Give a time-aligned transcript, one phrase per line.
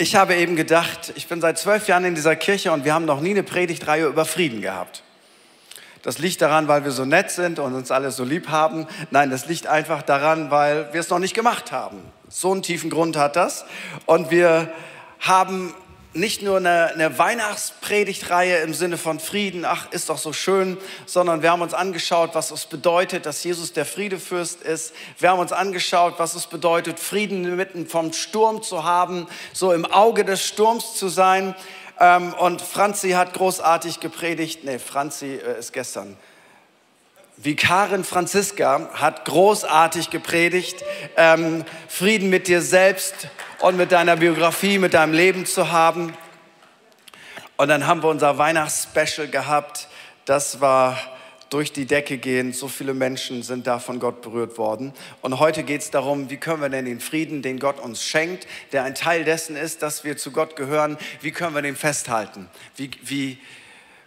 [0.00, 3.04] Ich habe eben gedacht, ich bin seit zwölf Jahren in dieser Kirche und wir haben
[3.04, 5.02] noch nie eine Predigtreihe über Frieden gehabt.
[6.02, 8.86] Das liegt daran, weil wir so nett sind und uns alle so lieb haben.
[9.10, 11.98] Nein, das liegt einfach daran, weil wir es noch nicht gemacht haben.
[12.28, 13.64] So einen tiefen Grund hat das.
[14.06, 14.72] Und wir
[15.18, 15.74] haben
[16.14, 21.42] nicht nur eine, eine Weihnachtspredigtreihe im Sinne von Frieden, ach, ist doch so schön, sondern
[21.42, 24.94] wir haben uns angeschaut, was es bedeutet, dass Jesus der Friedefürst ist.
[25.18, 29.84] Wir haben uns angeschaut, was es bedeutet, Frieden mitten vom Sturm zu haben, so im
[29.84, 31.54] Auge des Sturms zu sein.
[32.00, 34.64] Ähm, und Franzi hat großartig gepredigt.
[34.64, 36.16] Nee, Franzi äh, ist gestern.
[37.40, 40.82] Vikarin Franziska hat großartig gepredigt.
[41.16, 43.28] Ähm, Frieden mit dir selbst
[43.60, 46.14] und mit deiner Biografie, mit deinem Leben zu haben.
[47.56, 49.86] Und dann haben wir unser Weihnachtsspecial gehabt.
[50.24, 50.98] Das war
[51.48, 52.52] durch die Decke gehen.
[52.52, 54.92] So viele Menschen sind da von Gott berührt worden.
[55.22, 58.48] Und heute geht es darum, wie können wir denn den Frieden, den Gott uns schenkt,
[58.72, 62.48] der ein Teil dessen ist, dass wir zu Gott gehören, wie können wir den festhalten?
[62.76, 63.38] Wie, wie,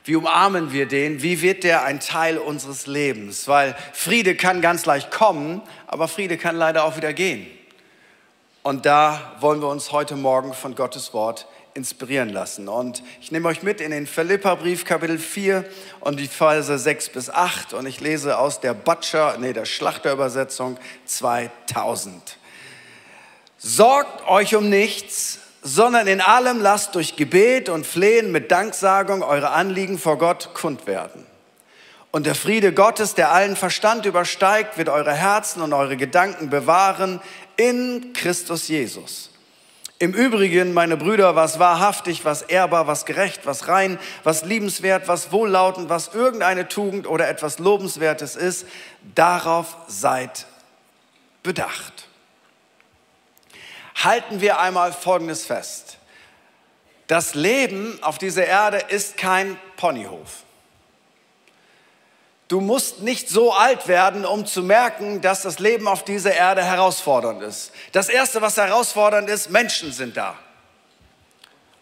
[0.04, 1.22] wie umarmen wir den?
[1.22, 3.48] Wie wird der ein Teil unseres Lebens?
[3.48, 7.46] Weil Friede kann ganz leicht kommen, aber Friede kann leider auch wieder gehen.
[8.64, 12.68] Und da wollen wir uns heute Morgen von Gottes Wort inspirieren lassen.
[12.68, 15.66] Und ich nehme euch mit in den Philipperbrief Kapitel 4
[16.00, 20.78] und die Verse 6 bis 8 und ich lese aus der Butcher, nee, der Schlachterübersetzung
[21.06, 22.38] 2000.
[23.58, 29.52] Sorgt euch um nichts, sondern in allem lasst durch Gebet und Flehen mit Danksagung eure
[29.52, 31.26] Anliegen vor Gott kund werden.
[32.12, 37.22] Und der Friede Gottes, der allen Verstand übersteigt, wird eure Herzen und eure Gedanken bewahren
[37.56, 39.30] in Christus Jesus.
[39.98, 45.32] Im Übrigen, meine Brüder, was wahrhaftig, was ehrbar, was gerecht, was rein, was liebenswert, was
[45.32, 48.66] wohllautend, was irgendeine Tugend oder etwas Lobenswertes ist,
[49.14, 50.48] darauf seid
[51.44, 52.01] bedacht.
[54.04, 55.98] Halten wir einmal Folgendes fest.
[57.08, 60.44] Das Leben auf dieser Erde ist kein Ponyhof.
[62.48, 66.64] Du musst nicht so alt werden, um zu merken, dass das Leben auf dieser Erde
[66.64, 67.72] herausfordernd ist.
[67.94, 70.38] Das Erste, was herausfordernd ist, Menschen sind da.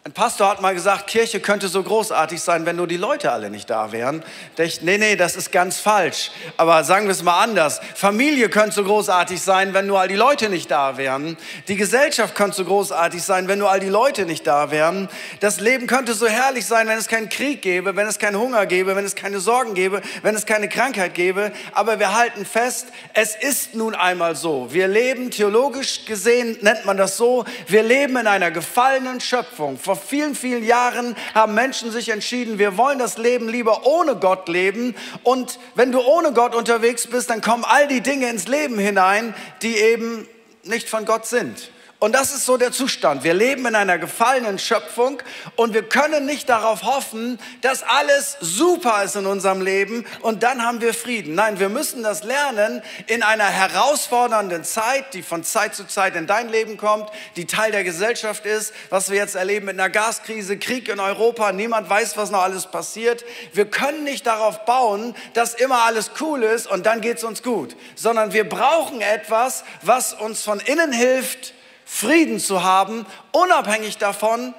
[0.10, 3.52] Ein Pastor hat mal gesagt, Kirche könnte so großartig sein, wenn nur die Leute alle
[3.52, 4.24] nicht da wären.
[4.58, 6.32] Ich, nee, nee, das ist ganz falsch.
[6.58, 7.80] Aber sagen wir es mal anders.
[7.94, 11.38] Familie könnte so großartig sein, wenn nur all die Leute nicht da wären.
[11.68, 15.10] Die Gesellschaft könnte so großartig sein, wenn nur all die Leute nicht da wären.
[15.42, 18.66] Das Leben könnte so herrlich sein, wenn es keinen Krieg gäbe, wenn es keinen Hunger
[18.66, 21.52] gäbe, wenn es keine Sorgen gäbe, wenn es keine Krankheit gäbe.
[21.74, 24.74] Aber wir halten fest, es ist nun einmal so.
[24.74, 29.99] Wir leben, theologisch gesehen nennt man das so, wir leben in einer gefallenen Schöpfung vor
[30.00, 34.96] vielen, vielen Jahren haben Menschen sich entschieden, wir wollen das Leben lieber ohne Gott leben.
[35.24, 39.34] Und wenn du ohne Gott unterwegs bist, dann kommen all die Dinge ins Leben hinein,
[39.62, 40.28] die eben
[40.64, 41.72] nicht von Gott sind.
[42.00, 43.26] Und das ist so der Zustand.
[43.26, 45.22] Wir leben in einer gefallenen Schöpfung
[45.58, 50.64] und wir können nicht darauf hoffen, dass alles super ist in unserem Leben und dann
[50.66, 51.36] haben wir Frieden.
[51.36, 56.26] Nein, wir müssen das lernen in einer herausfordernden Zeit, die von Zeit zu Zeit in
[56.26, 60.58] dein Leben kommt, die Teil der Gesellschaft ist, was wir jetzt erleben mit einer Gaskrise,
[60.58, 63.26] Krieg in Europa, niemand weiß, was noch alles passiert.
[63.52, 67.44] Wir können nicht darauf bauen, dass immer alles cool ist und dann geht es uns
[67.44, 71.54] gut, sondern wir brauchen etwas, was uns von innen hilft,
[71.92, 74.54] Frieden zu haben, unabhängig davon,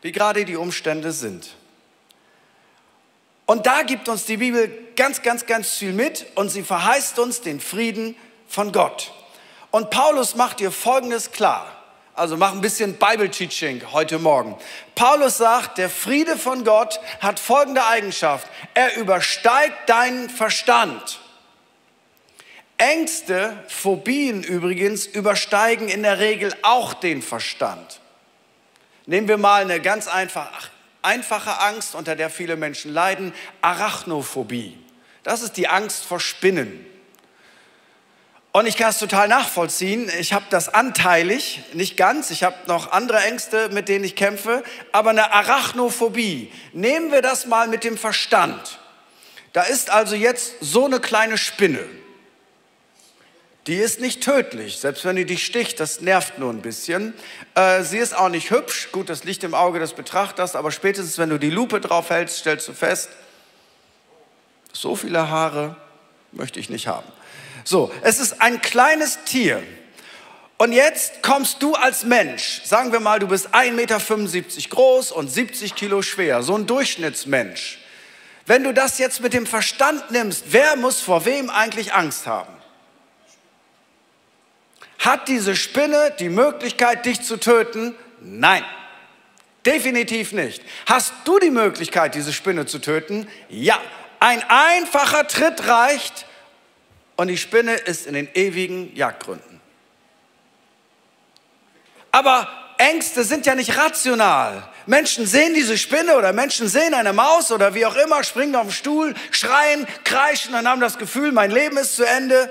[0.00, 1.54] wie gerade die Umstände sind.
[3.44, 7.42] Und da gibt uns die Bibel ganz, ganz, ganz viel mit und sie verheißt uns
[7.42, 8.16] den Frieden
[8.48, 9.12] von Gott.
[9.70, 11.70] Und Paulus macht dir Folgendes klar.
[12.14, 14.56] Also mach ein bisschen Bible-Teaching heute Morgen.
[14.94, 18.48] Paulus sagt, der Friede von Gott hat folgende Eigenschaft.
[18.72, 21.20] Er übersteigt deinen Verstand.
[22.78, 28.00] Ängste, Phobien übrigens, übersteigen in der Regel auch den Verstand.
[29.06, 30.70] Nehmen wir mal eine ganz einfach,
[31.02, 34.78] einfache Angst, unter der viele Menschen leiden, Arachnophobie.
[35.24, 36.86] Das ist die Angst vor Spinnen.
[38.52, 40.10] Und ich kann es total nachvollziehen.
[40.18, 42.30] Ich habe das anteilig, nicht ganz.
[42.30, 44.62] Ich habe noch andere Ängste, mit denen ich kämpfe.
[44.92, 48.78] Aber eine Arachnophobie, nehmen wir das mal mit dem Verstand.
[49.52, 51.80] Da ist also jetzt so eine kleine Spinne.
[53.68, 57.12] Die ist nicht tödlich, selbst wenn die dich sticht, das nervt nur ein bisschen.
[57.54, 61.18] Äh, sie ist auch nicht hübsch, gut, das liegt im Auge des Betrachters, aber spätestens,
[61.18, 63.10] wenn du die Lupe drauf hältst, stellst du fest,
[64.72, 65.76] so viele Haare
[66.32, 67.06] möchte ich nicht haben.
[67.62, 69.62] So, es ist ein kleines Tier.
[70.56, 73.98] Und jetzt kommst du als Mensch, sagen wir mal, du bist 1,75 Meter
[74.70, 77.80] groß und 70 Kilo schwer, so ein Durchschnittsmensch.
[78.46, 82.57] Wenn du das jetzt mit dem Verstand nimmst, wer muss vor wem eigentlich Angst haben?
[84.98, 87.94] Hat diese Spinne die Möglichkeit, dich zu töten?
[88.20, 88.64] Nein.
[89.64, 90.62] Definitiv nicht.
[90.86, 93.28] Hast du die Möglichkeit, diese Spinne zu töten?
[93.48, 93.80] Ja.
[94.20, 96.26] Ein einfacher Tritt reicht
[97.16, 99.60] und die Spinne ist in den ewigen Jagdgründen.
[102.10, 102.48] Aber
[102.78, 104.68] Ängste sind ja nicht rational.
[104.86, 108.68] Menschen sehen diese Spinne oder Menschen sehen eine Maus oder wie auch immer, springen auf
[108.68, 112.50] den Stuhl, schreien, kreischen und haben das Gefühl, mein Leben ist zu Ende.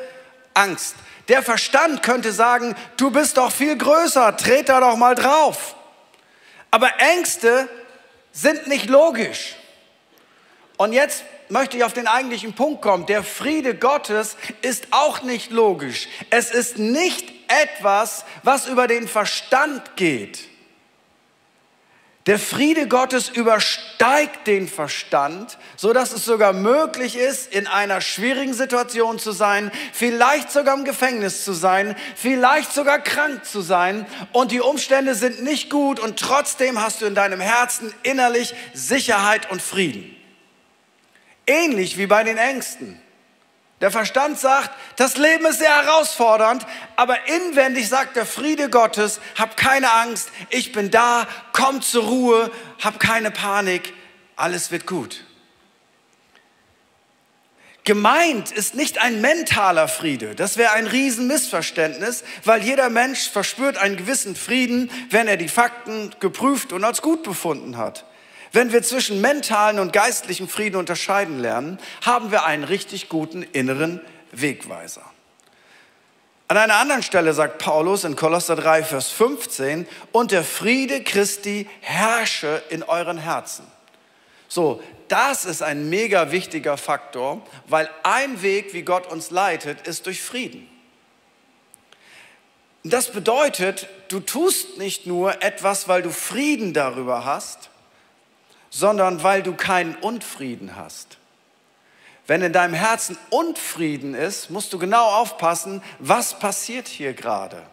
[0.53, 0.95] Angst.
[1.27, 5.75] Der Verstand könnte sagen, du bist doch viel größer, tret da doch mal drauf.
[6.71, 7.67] Aber Ängste
[8.31, 9.55] sind nicht logisch.
[10.77, 13.05] Und jetzt möchte ich auf den eigentlichen Punkt kommen.
[13.05, 16.07] Der Friede Gottes ist auch nicht logisch.
[16.29, 20.47] Es ist nicht etwas, was über den Verstand geht.
[22.27, 28.53] Der Friede Gottes übersteigt den Verstand, so dass es sogar möglich ist, in einer schwierigen
[28.53, 34.51] Situation zu sein, vielleicht sogar im Gefängnis zu sein, vielleicht sogar krank zu sein und
[34.51, 39.61] die Umstände sind nicht gut und trotzdem hast du in deinem Herzen innerlich Sicherheit und
[39.61, 40.13] Frieden.
[41.45, 43.01] Ähnlich wie bei den Ängsten.
[43.79, 46.65] Der Verstand sagt, das Leben ist sehr herausfordernd,
[46.95, 52.51] aber inwendig sagt der Friede Gottes, hab keine Angst, ich bin da, komm zur Ruhe,
[52.83, 53.93] hab keine Panik,
[54.35, 55.23] alles wird gut.
[57.83, 60.35] Gemeint ist nicht ein mentaler Friede.
[60.35, 66.13] Das wäre ein Riesenmissverständnis, weil jeder Mensch verspürt einen gewissen Frieden, wenn er die Fakten
[66.19, 68.05] geprüft und als gut befunden hat.
[68.51, 74.01] Wenn wir zwischen mentalen und geistlichen Frieden unterscheiden lernen, haben wir einen richtig guten inneren
[74.31, 75.03] Wegweiser.
[76.49, 81.67] An einer anderen Stelle sagt Paulus in Kolosser 3, Vers 15, und der Friede Christi
[81.81, 83.65] herrsche in euren Herzen.
[84.47, 90.05] So, das ist ein mega wichtiger Faktor, weil ein Weg, wie Gott uns leitet, ist
[90.05, 90.69] durch Frieden.
[92.83, 97.69] Das bedeutet, du tust nicht nur etwas, weil du Frieden darüber hast,
[98.69, 101.17] sondern weil du keinen Unfrieden hast.
[102.27, 107.63] Wenn in deinem Herzen Unfrieden ist, musst du genau aufpassen, was passiert hier gerade.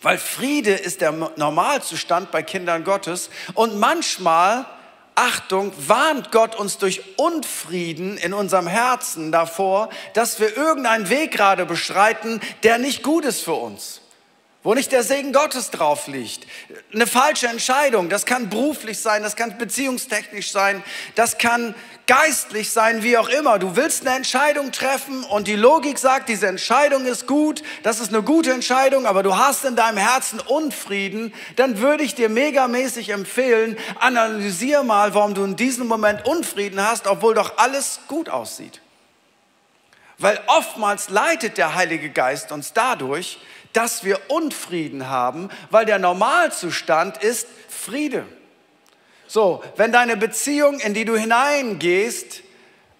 [0.00, 4.66] Weil Friede ist der Normalzustand bei Kindern Gottes und manchmal,
[5.14, 11.66] Achtung, warnt Gott uns durch Unfrieden in unserem Herzen davor, dass wir irgendeinen Weg gerade
[11.66, 14.00] beschreiten, der nicht gut ist für uns
[14.64, 16.46] wo nicht der Segen Gottes drauf liegt.
[16.92, 20.82] Eine falsche Entscheidung, das kann beruflich sein, das kann beziehungstechnisch sein,
[21.14, 21.74] das kann
[22.06, 23.58] geistlich sein, wie auch immer.
[23.58, 28.08] Du willst eine Entscheidung treffen und die Logik sagt, diese Entscheidung ist gut, das ist
[28.08, 33.10] eine gute Entscheidung, aber du hast in deinem Herzen Unfrieden, dann würde ich dir megamäßig
[33.10, 38.80] empfehlen, analysier mal, warum du in diesem Moment Unfrieden hast, obwohl doch alles gut aussieht.
[40.16, 43.38] Weil oftmals leitet der Heilige Geist uns dadurch,
[43.74, 48.24] dass wir Unfrieden haben, weil der Normalzustand ist Friede.
[49.26, 52.42] So, wenn deine Beziehung, in die du hineingehst,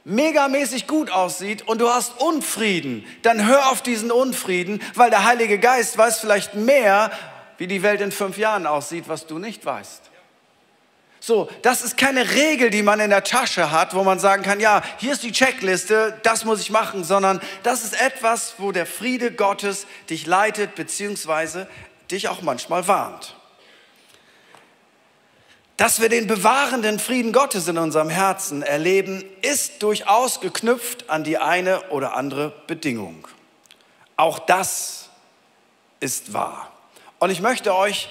[0.05, 5.59] megamäßig gut aussieht und du hast Unfrieden, dann hör auf diesen Unfrieden, weil der Heilige
[5.59, 7.11] Geist weiß vielleicht mehr,
[7.57, 10.04] wie die Welt in fünf Jahren aussieht, was du nicht weißt.
[11.27, 14.61] So, das ist keine Regel, die man in der Tasche hat, wo man sagen kann,
[14.61, 18.85] ja, hier ist die Checkliste, das muss ich machen, sondern das ist etwas, wo der
[18.85, 21.67] Friede Gottes dich leitet, beziehungsweise
[22.11, 23.37] dich auch manchmal warnt.
[25.79, 31.39] Dass wir den bewahrenden Frieden Gottes in unserem Herzen erleben, ist durchaus geknüpft an die
[31.39, 33.27] eine oder andere Bedingung.
[34.19, 35.09] Auch das
[36.01, 36.71] ist wahr.
[37.19, 38.11] Und ich möchte euch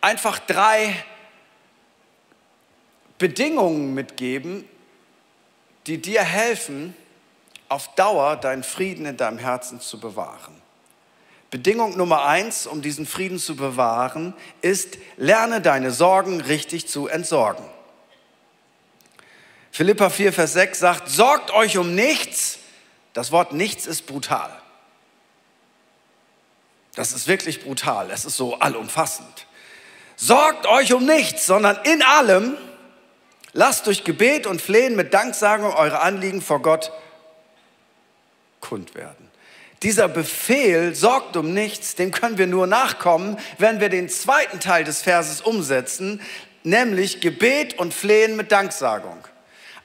[0.00, 0.94] einfach drei
[3.22, 4.68] Bedingungen mitgeben,
[5.86, 6.92] die dir helfen,
[7.68, 10.60] auf Dauer deinen Frieden in deinem Herzen zu bewahren.
[11.48, 17.64] Bedingung Nummer eins, um diesen Frieden zu bewahren, ist, lerne deine Sorgen richtig zu entsorgen.
[19.70, 22.58] Philippa 4, Vers 6 sagt, sorgt euch um nichts.
[23.12, 24.50] Das Wort nichts ist brutal.
[26.96, 28.10] Das ist wirklich brutal.
[28.10, 29.46] Es ist so allumfassend.
[30.16, 32.58] Sorgt euch um nichts, sondern in allem
[33.52, 36.90] Lasst durch Gebet und Flehen mit Danksagung eure Anliegen vor Gott
[38.60, 39.30] kund werden.
[39.82, 44.84] Dieser Befehl sorgt um nichts, dem können wir nur nachkommen, wenn wir den zweiten Teil
[44.84, 46.20] des Verses umsetzen,
[46.62, 49.18] nämlich Gebet und Flehen mit Danksagung.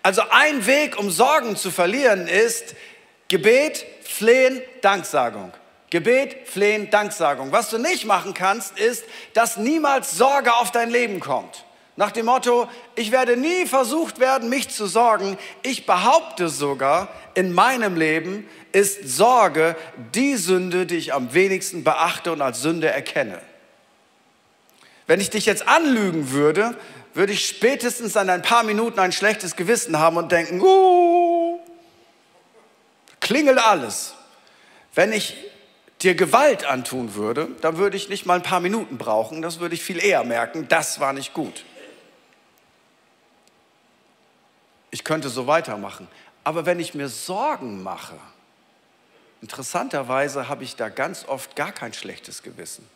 [0.04, 2.76] Also ein Weg, um Sorgen zu verlieren, ist
[3.28, 5.52] Gebet, Flehen, Danksagung.
[5.90, 7.52] Gebet, Flehen, Danksagung.
[7.52, 11.66] Was du nicht machen kannst, ist, dass niemals Sorge auf dein Leben kommt.
[11.98, 15.36] Nach dem Motto, ich werde nie versucht werden, mich zu sorgen.
[15.64, 19.76] Ich behaupte sogar, in meinem Leben ist Sorge
[20.14, 23.42] die Sünde, die ich am wenigsten beachte und als Sünde erkenne.
[25.08, 26.76] Wenn ich dich jetzt anlügen würde,
[27.16, 31.60] würde ich spätestens an ein paar Minuten ein schlechtes Gewissen haben und denken, uh,
[33.20, 34.14] klingelt alles.
[34.94, 35.36] Wenn ich
[36.04, 39.74] dir Gewalt antun würde, dann würde ich nicht mal ein paar Minuten brauchen, das würde
[39.74, 41.64] ich viel eher merken, das war nicht gut.
[44.92, 46.08] Ich könnte so weitermachen.
[46.44, 48.16] Aber wenn ich mir Sorgen mache,
[49.42, 52.88] interessanterweise habe ich da ganz oft gar kein schlechtes Gewissen.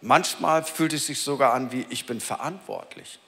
[0.00, 3.18] Manchmal fühlt es sich sogar an wie, ich bin verantwortlich.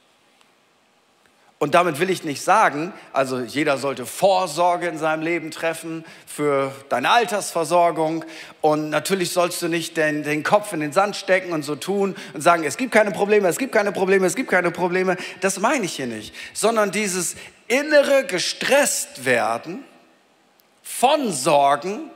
[1.63, 6.73] Und damit will ich nicht sagen, also jeder sollte Vorsorge in seinem Leben treffen für
[6.89, 8.25] deine Altersversorgung.
[8.63, 12.17] Und natürlich sollst du nicht den, den, Kopf in den Sand stecken und so tun
[12.33, 15.19] und sagen, es gibt keine Probleme, es gibt keine Probleme, es gibt keine Probleme.
[15.43, 16.35] Das meine ich hier nicht.
[16.55, 17.37] Sondern dieses
[17.71, 19.85] innere gestresst werden
[20.83, 22.11] von Sorgen,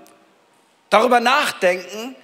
[0.91, 2.17] darüber nachdenken,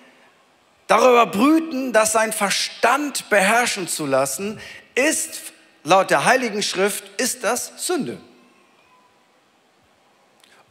[0.88, 4.60] darüber brüten, das sein Verstand beherrschen zu lassen,
[4.96, 5.52] ist
[5.84, 8.18] laut der Heiligen Schrift ist das Sünde.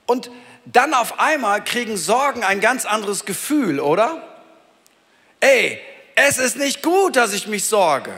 [0.05, 0.29] Und
[0.65, 4.21] dann auf einmal kriegen Sorgen ein ganz anderes Gefühl, oder?
[5.39, 5.79] Ey,
[6.15, 8.13] es ist nicht gut, dass ich mich sorge.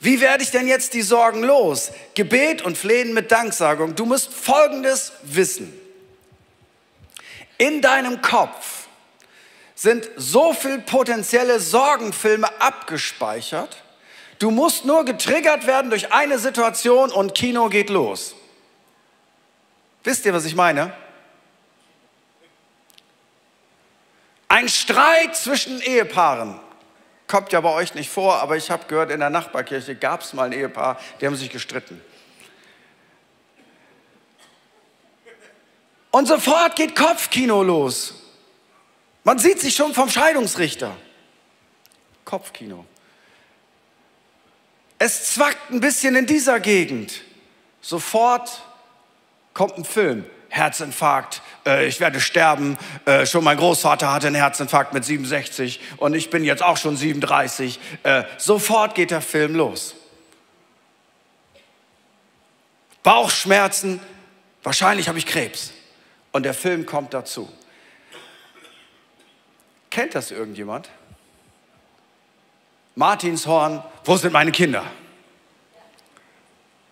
[0.00, 1.92] Wie werde ich denn jetzt die Sorgen los?
[2.14, 3.94] Gebet und Flehen mit Danksagung.
[3.94, 5.72] Du musst Folgendes wissen.
[7.58, 8.86] In deinem Kopf
[9.74, 13.82] sind so viele potenzielle Sorgenfilme abgespeichert,
[14.40, 18.34] Du musst nur getriggert werden durch eine Situation und Kino geht los.
[20.02, 20.94] Wisst ihr, was ich meine?
[24.48, 26.58] Ein Streit zwischen Ehepaaren.
[27.30, 30.32] Kommt ja bei euch nicht vor, aber ich habe gehört, in der Nachbarkirche gab es
[30.32, 32.02] mal ein Ehepaar, die haben sich gestritten.
[36.10, 38.14] Und sofort geht Kopfkino los.
[39.22, 40.96] Man sieht sich schon vom Scheidungsrichter.
[42.24, 42.84] Kopfkino.
[44.98, 47.22] Es zwackt ein bisschen in dieser Gegend.
[47.80, 48.60] Sofort
[49.54, 50.24] kommt ein Film.
[50.50, 52.76] Herzinfarkt, äh, ich werde sterben.
[53.06, 56.96] Äh, schon mein Großvater hatte einen Herzinfarkt mit 67 und ich bin jetzt auch schon
[56.96, 57.80] 37.
[58.02, 59.94] Äh, sofort geht der Film los.
[63.02, 64.00] Bauchschmerzen,
[64.62, 65.72] wahrscheinlich habe ich Krebs.
[66.32, 67.50] Und der Film kommt dazu.
[69.88, 70.88] Kennt das irgendjemand?
[72.94, 74.84] Martinshorn, wo sind meine Kinder?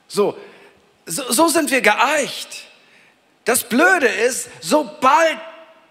[0.09, 0.37] So,
[1.07, 2.68] so, so sind wir geeicht.
[3.49, 5.39] Das Blöde ist, sobald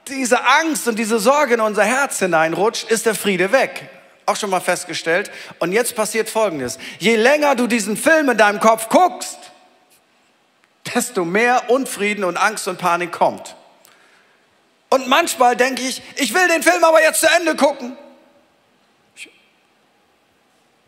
[0.07, 3.89] diese Angst und diese Sorge in unser Herz hineinrutscht, ist der Friede weg.
[4.27, 5.31] Auch schon mal festgestellt.
[5.57, 6.77] Und jetzt passiert Folgendes.
[6.99, 9.39] Je länger du diesen Film in deinem Kopf guckst,
[10.93, 13.55] desto mehr Unfrieden und Angst und Panik kommt.
[14.91, 17.97] Und manchmal denke ich, ich will den Film aber jetzt zu Ende gucken.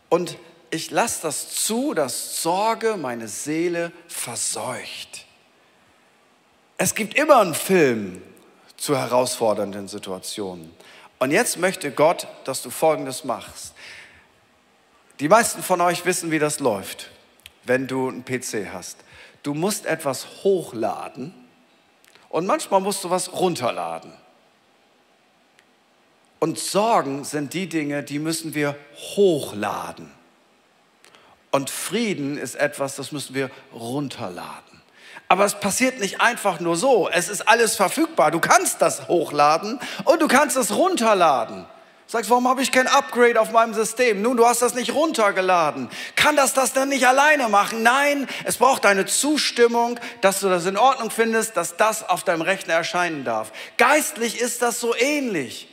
[0.08, 0.38] Und
[0.70, 5.26] ich lasse das zu, dass Sorge meine Seele verseucht.
[6.82, 8.22] Es gibt immer einen Film
[8.78, 10.74] zu herausfordernden Situationen.
[11.18, 13.74] Und jetzt möchte Gott, dass du Folgendes machst.
[15.20, 17.10] Die meisten von euch wissen, wie das läuft,
[17.64, 18.96] wenn du einen PC hast.
[19.42, 21.34] Du musst etwas hochladen
[22.30, 24.14] und manchmal musst du was runterladen.
[26.38, 28.74] Und Sorgen sind die Dinge, die müssen wir
[29.16, 30.10] hochladen.
[31.50, 34.69] Und Frieden ist etwas, das müssen wir runterladen.
[35.30, 37.08] Aber es passiert nicht einfach nur so.
[37.08, 38.32] Es ist alles verfügbar.
[38.32, 41.66] Du kannst das hochladen und du kannst es runterladen.
[42.08, 44.22] Sagst, warum habe ich kein Upgrade auf meinem System?
[44.22, 45.88] Nun, du hast das nicht runtergeladen.
[46.16, 47.84] Kann das das denn nicht alleine machen?
[47.84, 52.42] Nein, es braucht deine Zustimmung, dass du das in Ordnung findest, dass das auf deinem
[52.42, 53.52] Rechner erscheinen darf.
[53.76, 55.68] Geistlich ist das so ähnlich.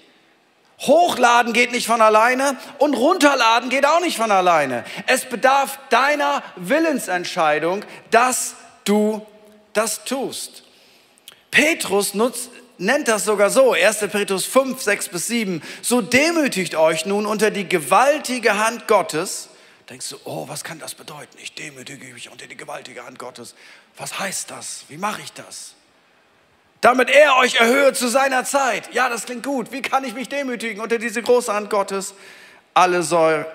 [0.82, 4.84] Hochladen geht nicht von alleine und runterladen geht auch nicht von alleine.
[5.08, 9.26] Es bedarf deiner Willensentscheidung, dass du
[9.78, 10.64] das tust.
[11.52, 14.00] Petrus nutzt, nennt das sogar so, 1.
[14.12, 19.50] Petrus 5, 6 bis 7, so demütigt euch nun unter die gewaltige Hand Gottes.
[19.90, 21.38] Denkst du, oh, was kann das bedeuten?
[21.42, 23.56] Ich demütige mich unter die gewaltige Hand Gottes.
[23.96, 24.84] Was heißt das?
[24.90, 25.76] Wie mache ich das?
[26.82, 28.94] damit er euch erhöhe zu seiner Zeit.
[28.94, 29.72] Ja, das klingt gut.
[29.72, 32.14] Wie kann ich mich demütigen unter diese große Hand Gottes?
[32.74, 33.00] Alle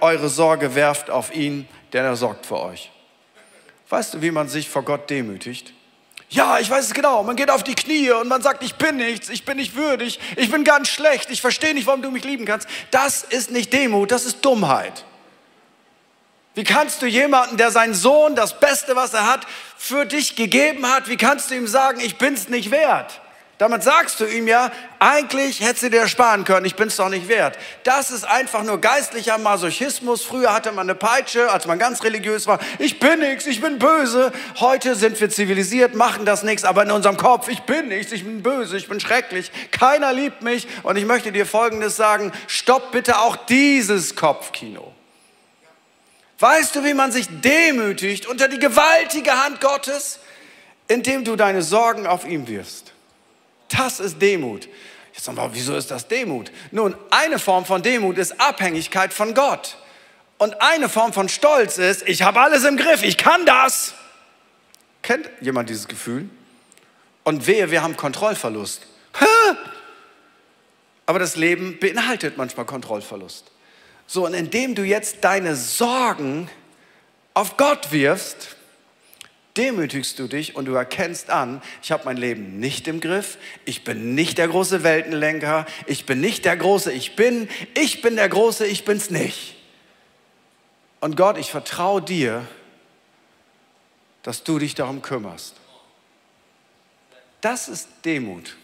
[0.00, 2.90] eure Sorge werft auf ihn, denn er sorgt für euch.
[3.88, 5.72] Weißt du, wie man sich vor Gott demütigt?
[6.32, 7.22] Ja, ich weiß es genau.
[7.22, 10.18] Man geht auf die Knie und man sagt, ich bin nichts, ich bin nicht würdig,
[10.36, 12.66] ich bin ganz schlecht, ich verstehe nicht, warum du mich lieben kannst.
[12.90, 15.04] Das ist nicht Demut, das ist Dummheit.
[16.54, 19.46] Wie kannst du jemanden, der seinen Sohn, das Beste, was er hat,
[19.76, 23.20] für dich gegeben hat, wie kannst du ihm sagen, ich bin's nicht wert?
[23.62, 27.08] Damit sagst du ihm ja, eigentlich hättest du dir sparen können, ich bin es doch
[27.08, 27.56] nicht wert.
[27.84, 30.24] Das ist einfach nur geistlicher Masochismus.
[30.24, 32.58] Früher hatte man eine Peitsche, als man ganz religiös war.
[32.80, 34.32] Ich bin nichts, ich bin böse.
[34.58, 38.24] Heute sind wir zivilisiert, machen das nichts, aber in unserem Kopf, ich bin nichts, ich
[38.24, 39.52] bin böse, ich bin schrecklich.
[39.70, 40.66] Keiner liebt mich.
[40.82, 44.92] Und ich möchte dir Folgendes sagen, stopp bitte auch dieses Kopfkino.
[46.40, 50.18] Weißt du, wie man sich demütigt unter die gewaltige Hand Gottes,
[50.88, 52.91] indem du deine Sorgen auf ihm wirfst?
[53.76, 54.68] Das ist Demut.
[55.12, 56.50] Jetzt sagen wir, wieso ist das Demut?
[56.70, 59.76] Nun, eine Form von Demut ist Abhängigkeit von Gott.
[60.38, 63.94] Und eine Form von Stolz ist, ich habe alles im Griff, ich kann das.
[65.02, 66.28] Kennt jemand dieses Gefühl?
[67.24, 68.86] Und wehe, wir haben Kontrollverlust.
[71.06, 73.50] Aber das Leben beinhaltet manchmal Kontrollverlust.
[74.06, 76.50] So, und indem du jetzt deine Sorgen
[77.34, 78.56] auf Gott wirfst,
[79.56, 83.84] demütigst du dich und du erkennst an, ich habe mein Leben nicht im Griff, ich
[83.84, 88.28] bin nicht der große Weltenlenker, ich bin nicht der große Ich bin, ich bin der
[88.28, 89.56] große Ich bin's nicht.
[91.00, 92.46] Und Gott, ich vertraue dir,
[94.22, 95.56] dass du dich darum kümmerst.
[97.40, 98.56] Das ist Demut.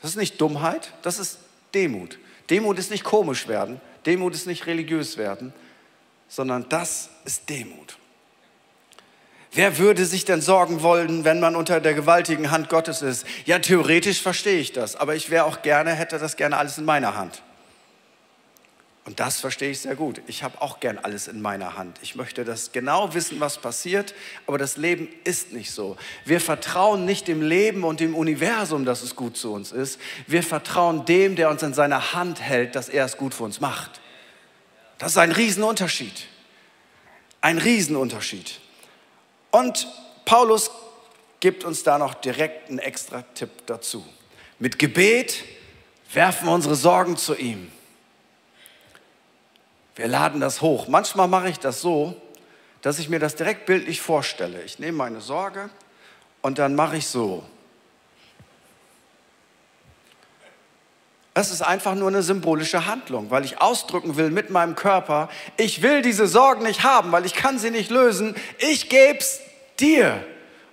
[0.00, 1.38] Das ist nicht Dummheit, das ist
[1.74, 2.18] Demut.
[2.50, 5.52] Demut ist nicht komisch werden, Demut ist nicht religiös werden,
[6.28, 7.96] sondern das ist Demut.
[9.54, 13.24] Wer würde sich denn sorgen wollen, wenn man unter der gewaltigen Hand Gottes ist?
[13.46, 16.84] Ja, theoretisch verstehe ich das, aber ich wäre auch gerne, hätte das gerne alles in
[16.84, 17.42] meiner Hand.
[19.04, 20.22] Und das verstehe ich sehr gut.
[20.26, 21.98] Ich habe auch gern alles in meiner Hand.
[22.02, 24.14] Ich möchte das genau wissen, was passiert,
[24.46, 25.96] aber das Leben ist nicht so.
[26.24, 30.00] Wir vertrauen nicht dem Leben und dem Universum, dass es gut zu uns ist.
[30.26, 33.60] Wir vertrauen dem, der uns in seiner Hand hält, dass er es gut für uns
[33.60, 34.00] macht.
[34.98, 36.26] Das ist ein Riesenunterschied.
[37.42, 38.58] Ein Riesenunterschied.
[39.54, 39.86] Und
[40.24, 40.68] Paulus
[41.38, 44.04] gibt uns da noch direkt einen extra Tipp dazu.
[44.58, 45.44] Mit Gebet
[46.12, 47.70] werfen wir unsere Sorgen zu ihm.
[49.94, 50.88] Wir laden das hoch.
[50.88, 52.20] Manchmal mache ich das so,
[52.82, 54.60] dass ich mir das direkt bildlich vorstelle.
[54.62, 55.70] Ich nehme meine Sorge
[56.42, 57.44] und dann mache ich so.
[61.36, 65.82] Es ist einfach nur eine symbolische Handlung, weil ich ausdrücken will mit meinem Körper, ich
[65.82, 68.36] will diese Sorgen nicht haben, weil ich kann sie nicht lösen.
[68.58, 69.40] Ich gebe es
[69.80, 70.24] dir.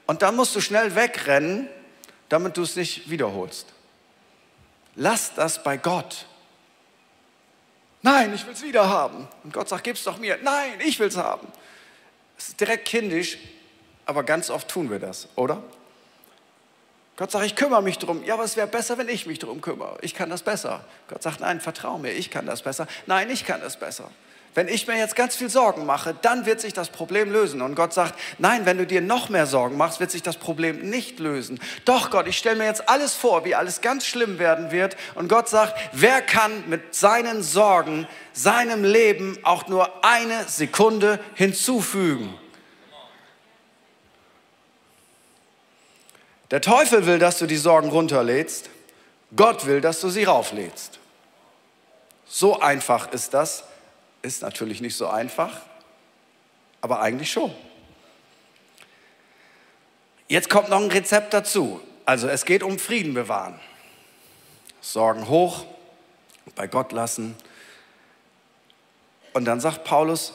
[0.06, 1.68] Und dann musst du schnell wegrennen,
[2.30, 3.68] damit du es nicht wiederholst.
[4.96, 6.28] Lass das bei Gott.
[8.04, 9.28] Nein, ich will es wieder haben.
[9.44, 10.38] Und Gott sagt, gib's doch mir.
[10.44, 11.48] Nein, ich will es haben.
[12.38, 13.38] Es ist direkt kindisch,
[14.06, 15.64] aber ganz oft tun wir das, oder?
[17.22, 18.24] Gott sagt, ich kümmere mich drum.
[18.24, 19.96] Ja, aber es wäre besser, wenn ich mich drum kümmere.
[20.02, 20.84] Ich kann das besser.
[21.08, 22.88] Gott sagt, nein, vertrau mir, ich kann das besser.
[23.06, 24.10] Nein, ich kann das besser.
[24.56, 27.62] Wenn ich mir jetzt ganz viel Sorgen mache, dann wird sich das Problem lösen.
[27.62, 30.90] Und Gott sagt, nein, wenn du dir noch mehr Sorgen machst, wird sich das Problem
[30.90, 31.60] nicht lösen.
[31.86, 34.98] Doch Gott, ich stelle mir jetzt alles vor, wie alles ganz schlimm werden wird.
[35.14, 42.34] Und Gott sagt, wer kann mit seinen Sorgen seinem Leben auch nur eine Sekunde hinzufügen?
[46.52, 48.70] Der Teufel will, dass du die Sorgen runterlädst.
[49.36, 51.00] Gott will, dass du sie rauflädst.
[52.26, 53.64] So einfach ist das
[54.22, 55.62] ist natürlich nicht so einfach,
[56.82, 57.54] aber eigentlich schon.
[60.28, 61.82] Jetzt kommt noch ein Rezept dazu.
[62.06, 63.60] Also es geht um Frieden bewahren.
[64.80, 65.66] Sorgen hoch,
[66.56, 67.36] bei Gott lassen.
[69.34, 70.34] Und dann sagt Paulus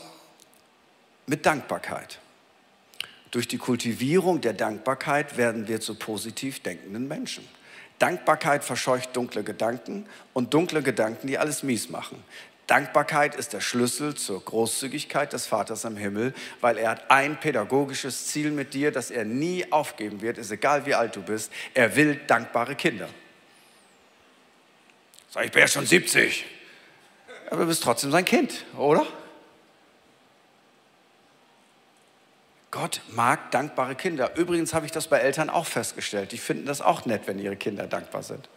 [1.27, 2.19] mit Dankbarkeit.
[3.31, 7.47] Durch die Kultivierung der Dankbarkeit werden wir zu positiv denkenden Menschen.
[7.99, 12.23] Dankbarkeit verscheucht dunkle Gedanken und dunkle Gedanken, die alles mies machen.
[12.67, 18.27] Dankbarkeit ist der Schlüssel zur Großzügigkeit des Vaters im Himmel, weil er hat ein pädagogisches
[18.27, 21.53] Ziel mit dir, das er nie aufgeben wird, ist egal wie alt du bist.
[21.75, 23.09] Er will dankbare Kinder.
[25.31, 26.45] Sag ich, bin ja schon 70.
[27.51, 29.07] Aber du bist trotzdem sein Kind, oder?
[32.77, 34.37] Gott mag dankbare Kinder.
[34.37, 36.33] Übrigens habe ich das bei Eltern auch festgestellt.
[36.33, 38.51] Die finden das auch nett, wenn ihre Kinder dankbar sind.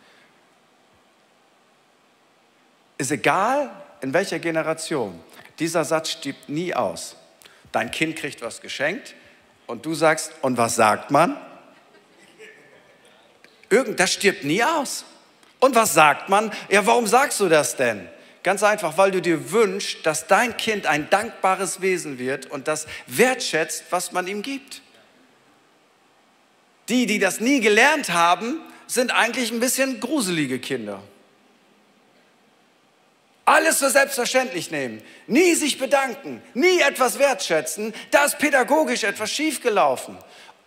[2.98, 5.18] Ist egal, in welcher Generation,
[5.58, 7.16] dieser Satz stirbt nie aus.
[7.72, 9.16] Dein Kind kriegt was geschenkt
[9.68, 11.38] und du sagst, und was sagt man?
[13.70, 15.06] Irgend, das stirbt nie aus.
[15.62, 16.52] Und was sagt man?
[16.68, 18.10] Ja, warum sagst du das denn?
[18.44, 22.88] Ganz einfach, weil du dir wünschst, dass dein Kind ein dankbares Wesen wird und das
[23.08, 24.82] wertschätzt, was man ihm gibt.
[26.88, 31.04] Die, die das nie gelernt haben, sind eigentlich ein bisschen gruselige Kinder.
[33.46, 40.18] Alles für selbstverständlich nehmen, nie sich bedanken, nie etwas wertschätzen, da ist pädagogisch etwas schiefgelaufen.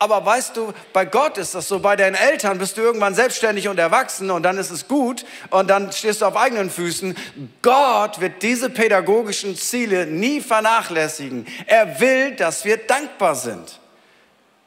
[0.03, 3.69] Aber weißt du, bei Gott ist das so, bei deinen Eltern bist du irgendwann selbstständig
[3.69, 7.17] und erwachsen und dann ist es gut und dann stehst du auf eigenen Füßen.
[7.63, 11.47] Gott wird diese pädagogischen Ziele nie vernachlässigen.
[11.69, 13.79] Er will, dass wir dankbar sind.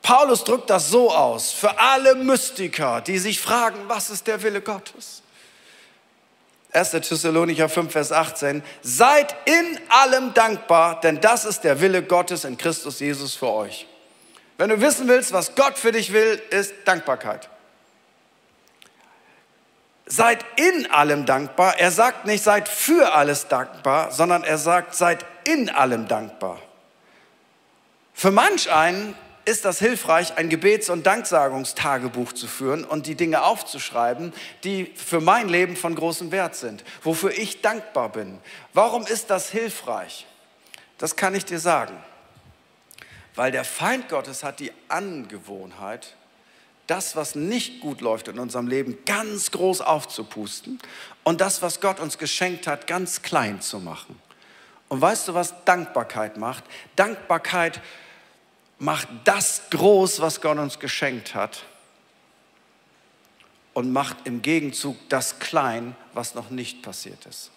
[0.01, 4.61] Paulus drückt das so aus, für alle Mystiker, die sich fragen, was ist der Wille
[4.61, 5.21] Gottes?
[6.71, 6.91] 1.
[6.91, 12.57] Thessalonicher 5, Vers 18, seid in allem dankbar, denn das ist der Wille Gottes in
[12.57, 13.85] Christus Jesus für euch.
[14.57, 17.49] Wenn du wissen willst, was Gott für dich will, ist Dankbarkeit.
[20.05, 21.79] Seid in allem dankbar.
[21.79, 26.61] Er sagt nicht, seid für alles dankbar, sondern er sagt, seid in allem dankbar.
[28.13, 29.15] Für manch einen
[29.45, 35.21] ist das hilfreich, ein Gebets- und Danksagungstagebuch zu führen und die Dinge aufzuschreiben, die für
[35.21, 38.39] mein Leben von großem Wert sind, wofür ich dankbar bin.
[38.73, 40.25] Warum ist das hilfreich?
[40.97, 41.95] Das kann ich dir sagen.
[43.35, 46.15] Weil der Feind Gottes hat die Angewohnheit,
[46.87, 50.79] das, was nicht gut läuft in unserem Leben, ganz groß aufzupusten
[51.23, 54.19] und das, was Gott uns geschenkt hat, ganz klein zu machen.
[54.87, 56.63] Und weißt du, was Dankbarkeit macht?
[56.95, 57.81] Dankbarkeit
[58.77, 61.63] macht das groß, was Gott uns geschenkt hat
[63.73, 67.51] und macht im Gegenzug das klein, was noch nicht passiert ist.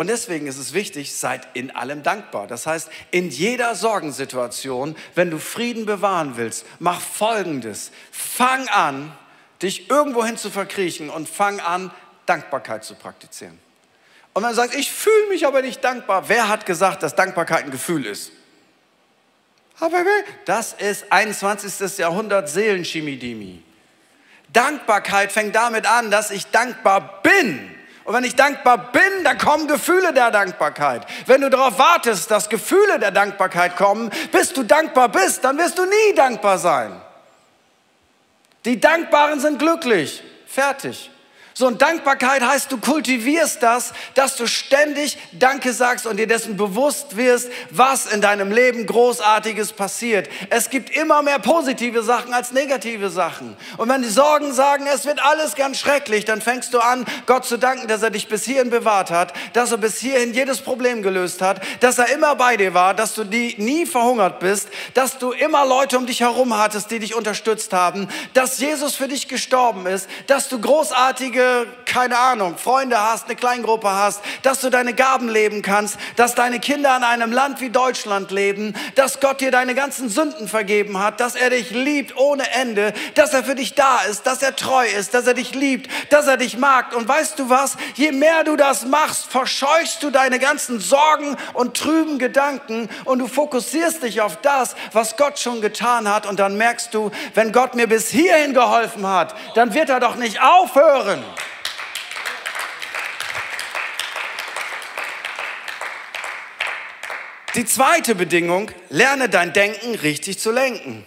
[0.00, 2.46] Und deswegen ist es wichtig, seid in allem dankbar.
[2.46, 7.90] Das heißt, in jeder Sorgensituation, wenn du Frieden bewahren willst, mach Folgendes.
[8.10, 9.12] Fang an,
[9.60, 11.90] dich irgendwohin zu verkriechen und fang an,
[12.24, 13.58] Dankbarkeit zu praktizieren.
[14.32, 17.64] Und wenn du sagst, ich fühle mich aber nicht dankbar, wer hat gesagt, dass Dankbarkeit
[17.64, 18.32] ein Gefühl ist?
[20.46, 21.98] Das ist 21.
[21.98, 23.62] Jahrhundert Seelenchimidimi.
[24.50, 27.76] Dankbarkeit fängt damit an, dass ich dankbar bin.
[28.10, 31.06] Und wenn ich dankbar bin, dann kommen Gefühle der Dankbarkeit.
[31.26, 35.78] Wenn du darauf wartest, dass Gefühle der Dankbarkeit kommen, bis du dankbar bist, dann wirst
[35.78, 37.00] du nie dankbar sein.
[38.64, 40.24] Die Dankbaren sind glücklich.
[40.48, 41.09] Fertig.
[41.60, 46.56] So, und Dankbarkeit heißt, du kultivierst das, dass du ständig Danke sagst und dir dessen
[46.56, 50.30] bewusst wirst, was in deinem Leben Großartiges passiert.
[50.48, 53.58] Es gibt immer mehr positive Sachen als negative Sachen.
[53.76, 57.44] Und wenn die Sorgen sagen, es wird alles ganz schrecklich, dann fängst du an, Gott
[57.44, 61.02] zu danken, dass er dich bis hierhin bewahrt hat, dass er bis hierhin jedes Problem
[61.02, 65.32] gelöst hat, dass er immer bei dir war, dass du nie verhungert bist, dass du
[65.32, 69.84] immer Leute um dich herum hattest, die dich unterstützt haben, dass Jesus für dich gestorben
[69.84, 71.49] ist, dass du großartige
[71.90, 76.60] keine Ahnung, Freunde hast, eine Kleingruppe hast, dass du deine Gaben leben kannst, dass deine
[76.60, 81.18] Kinder in einem Land wie Deutschland leben, dass Gott dir deine ganzen Sünden vergeben hat,
[81.18, 84.86] dass er dich liebt ohne Ende, dass er für dich da ist, dass er treu
[84.86, 86.94] ist, dass er dich liebt, dass er dich mag.
[86.94, 87.76] Und weißt du was?
[87.96, 93.26] Je mehr du das machst, verscheuchst du deine ganzen Sorgen und trüben Gedanken und du
[93.26, 96.26] fokussierst dich auf das, was Gott schon getan hat.
[96.26, 100.16] Und dann merkst du, wenn Gott mir bis hierhin geholfen hat, dann wird er doch
[100.16, 101.24] nicht aufhören.
[107.56, 111.04] Die zweite Bedingung, lerne dein Denken richtig zu lenken.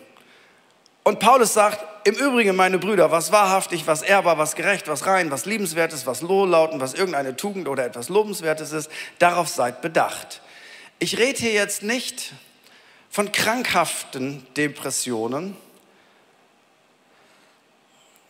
[1.03, 5.31] Und Paulus sagt, im Übrigen, meine Brüder, was wahrhaftig, was ehrbar, was gerecht, was rein,
[5.31, 10.41] was liebenswertes, was lohlautend, was irgendeine Tugend oder etwas Lobenswertes ist, darauf seid bedacht.
[10.99, 12.33] Ich rede hier jetzt nicht
[13.09, 15.55] von krankhaften Depressionen,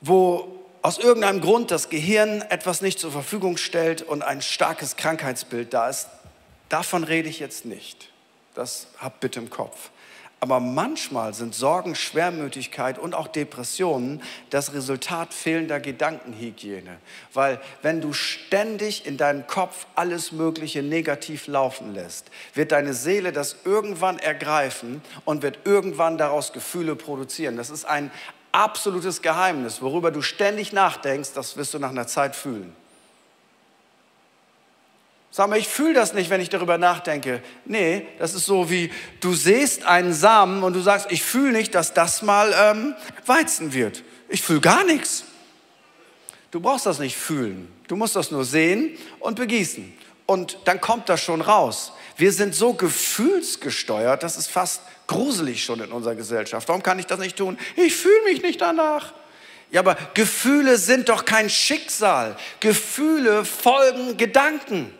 [0.01, 5.73] wo aus irgendeinem Grund das Gehirn etwas nicht zur Verfügung stellt und ein starkes Krankheitsbild
[5.73, 6.09] da ist.
[6.73, 8.09] Davon rede ich jetzt nicht.
[8.55, 9.91] Das habt bitte im Kopf.
[10.39, 16.97] Aber manchmal sind Sorgen, Schwermütigkeit und auch Depressionen das Resultat fehlender Gedankenhygiene.
[17.31, 23.31] Weil wenn du ständig in deinem Kopf alles Mögliche negativ laufen lässt, wird deine Seele
[23.31, 27.55] das irgendwann ergreifen und wird irgendwann daraus Gefühle produzieren.
[27.55, 28.09] Das ist ein
[28.51, 29.83] absolutes Geheimnis.
[29.83, 32.75] Worüber du ständig nachdenkst, das wirst du nach einer Zeit fühlen.
[35.35, 37.41] Sag mal, ich fühle das nicht, wenn ich darüber nachdenke.
[37.65, 41.73] Nee, das ist so wie, du siehst einen Samen und du sagst, ich fühle nicht,
[41.73, 42.93] dass das mal ähm,
[43.25, 44.03] Weizen wird.
[44.29, 45.23] Ich fühle gar nichts.
[46.51, 47.67] Du brauchst das nicht fühlen.
[47.87, 49.91] Du musst das nur sehen und begießen.
[50.27, 51.93] Und dann kommt das schon raus.
[52.15, 56.67] Wir sind so gefühlsgesteuert, das ist fast gruselig schon in unserer Gesellschaft.
[56.67, 57.57] Warum kann ich das nicht tun?
[57.75, 59.13] Ich fühle mich nicht danach.
[59.71, 62.37] Ja, aber Gefühle sind doch kein Schicksal.
[62.59, 64.93] Gefühle folgen Gedanken.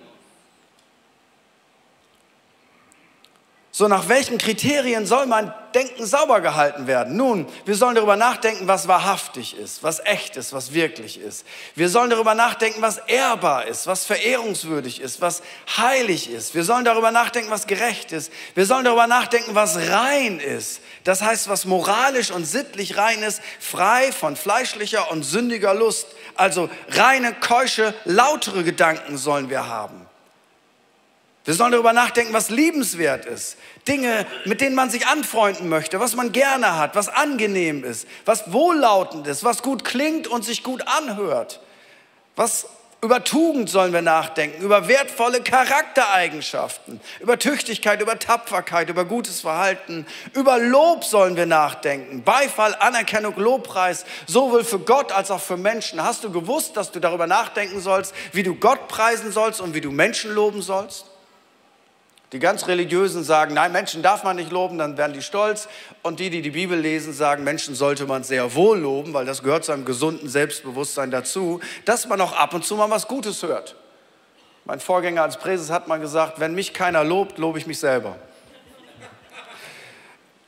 [3.76, 7.18] So, nach welchen Kriterien soll mein Denken sauber gehalten werden?
[7.18, 11.44] Nun, wir sollen darüber nachdenken, was wahrhaftig ist, was echt ist, was wirklich ist.
[11.74, 15.42] Wir sollen darüber nachdenken, was ehrbar ist, was verehrungswürdig ist, was
[15.76, 16.54] heilig ist.
[16.54, 18.32] Wir sollen darüber nachdenken, was gerecht ist.
[18.54, 20.80] Wir sollen darüber nachdenken, was rein ist.
[21.04, 26.06] Das heißt, was moralisch und sittlich rein ist, frei von fleischlicher und sündiger Lust.
[26.36, 30.03] Also reine, keusche, lautere Gedanken sollen wir haben.
[31.46, 33.58] Wir sollen darüber nachdenken, was liebenswert ist.
[33.88, 38.54] Dinge, mit denen man sich anfreunden möchte, was man gerne hat, was angenehm ist, was
[38.54, 41.60] wohllautend ist, was gut klingt und sich gut anhört.
[42.38, 42.68] Was
[43.02, 50.06] über Tugend sollen wir nachdenken, über wertvolle Charaktereigenschaften, über Tüchtigkeit, über Tapferkeit, über gutes Verhalten,
[50.34, 52.24] über Lob sollen wir nachdenken.
[52.24, 56.02] Beifall, Anerkennung, Lobpreis, sowohl für Gott als auch für Menschen.
[56.02, 59.82] Hast du gewusst, dass du darüber nachdenken sollst, wie du Gott preisen sollst und wie
[59.82, 61.08] du Menschen loben sollst?
[62.34, 65.70] Die ganz Religiösen sagen, nein, Menschen darf man nicht loben, dann werden die stolz.
[66.02, 69.44] Und die, die die Bibel lesen, sagen, Menschen sollte man sehr wohl loben, weil das
[69.44, 73.44] gehört zu einem gesunden Selbstbewusstsein dazu, dass man auch ab und zu mal was Gutes
[73.44, 73.76] hört.
[74.66, 78.16] Mein Vorgänger als Präses hat mal gesagt, wenn mich keiner lobt, lobe ich mich selber.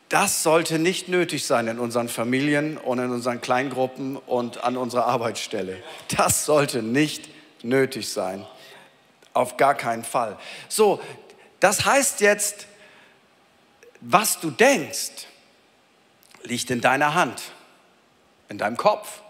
[0.10, 5.06] Das sollte nicht nötig sein in unseren Familien und in unseren Kleingruppen und an unserer
[5.06, 5.78] Arbeitsstelle.
[6.18, 7.30] Das sollte nicht
[7.62, 8.44] nötig sein.
[9.34, 10.38] Auf gar keinen Fall.
[10.70, 11.02] So,
[11.66, 12.68] das heißt jetzt,
[14.00, 15.26] was du denkst,
[16.44, 17.42] liegt in deiner Hand,
[18.50, 19.24] in deinem Kopf.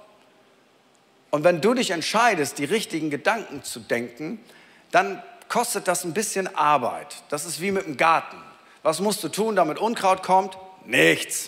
[1.29, 4.43] Und wenn du dich entscheidest, die richtigen Gedanken zu denken,
[4.91, 7.23] dann kostet das ein bisschen Arbeit.
[7.29, 8.35] Das ist wie mit dem Garten.
[8.83, 10.57] Was musst du tun, damit Unkraut kommt?
[10.83, 11.47] Nichts.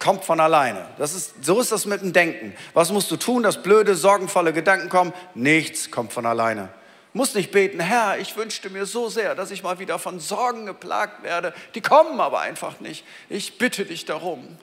[0.00, 0.84] Kommt von alleine.
[0.98, 2.56] Das ist, so ist das mit dem Denken.
[2.74, 5.12] Was musst du tun, dass blöde, sorgenvolle Gedanken kommen?
[5.36, 6.70] Nichts kommt von alleine.
[7.12, 10.66] Muss nicht beten, Herr, ich wünschte mir so sehr, dass ich mal wieder von Sorgen
[10.66, 11.52] geplagt werde.
[11.74, 13.04] Die kommen aber einfach nicht.
[13.28, 14.56] Ich bitte dich darum.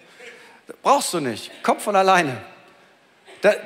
[0.81, 1.51] Brauchst du nicht.
[1.63, 2.41] Kommt von alleine.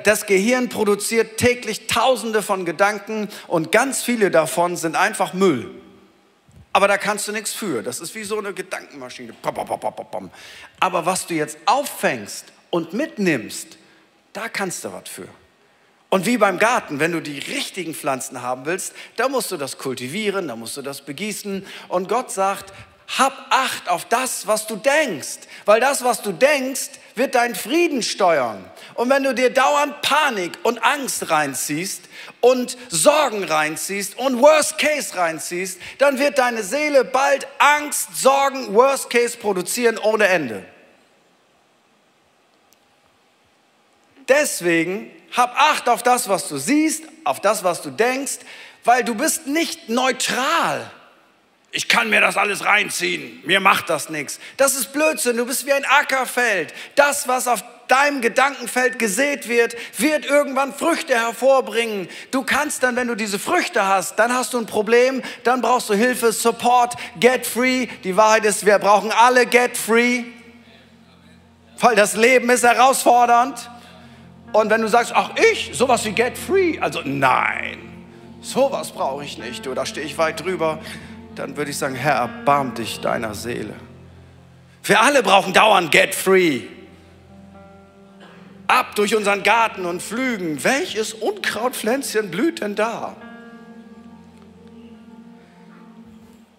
[0.04, 5.70] Das Gehirn produziert täglich Tausende von Gedanken und ganz viele davon sind einfach Müll.
[6.72, 7.82] Aber da kannst du nichts für.
[7.82, 9.34] Das ist wie so eine Gedankenmaschine.
[10.80, 13.78] Aber was du jetzt auffängst und mitnimmst,
[14.32, 15.28] da kannst du was für.
[16.12, 19.78] Und wie beim Garten, wenn du die richtigen Pflanzen haben willst, da musst du das
[19.78, 21.64] kultivieren, da musst du das begießen.
[21.88, 22.74] Und Gott sagt,
[23.16, 28.02] hab Acht auf das, was du denkst, weil das, was du denkst, wird deinen Frieden
[28.02, 28.62] steuern.
[28.92, 32.02] Und wenn du dir dauernd Panik und Angst reinziehst
[32.42, 39.08] und Sorgen reinziehst und Worst Case reinziehst, dann wird deine Seele bald Angst, Sorgen, Worst
[39.08, 40.62] Case produzieren ohne Ende.
[44.28, 48.38] Deswegen hab Acht auf das, was du siehst, auf das, was du denkst,
[48.84, 50.90] weil du bist nicht neutral.
[51.74, 54.38] Ich kann mir das alles reinziehen, mir macht das nichts.
[54.58, 56.74] Das ist Blödsinn, du bist wie ein Ackerfeld.
[56.96, 62.08] Das, was auf deinem Gedankenfeld gesät wird, wird irgendwann Früchte hervorbringen.
[62.30, 65.88] Du kannst dann, wenn du diese Früchte hast, dann hast du ein Problem, dann brauchst
[65.88, 67.86] du Hilfe, Support, Get Free.
[68.04, 70.24] Die Wahrheit ist, wir brauchen alle Get Free,
[71.80, 73.70] weil das Leben ist herausfordernd.
[74.52, 77.78] Und wenn du sagst, ach ich, sowas wie Get Free, also nein,
[78.42, 80.78] sowas brauche ich nicht, du, da stehe ich weit drüber,
[81.34, 83.74] dann würde ich sagen, Herr, erbarm dich deiner Seele.
[84.84, 86.62] Wir alle brauchen dauernd Get Free.
[88.66, 90.62] Ab durch unseren Garten und Flügen.
[90.64, 93.16] Welches Unkrautpflänzchen blüht denn da?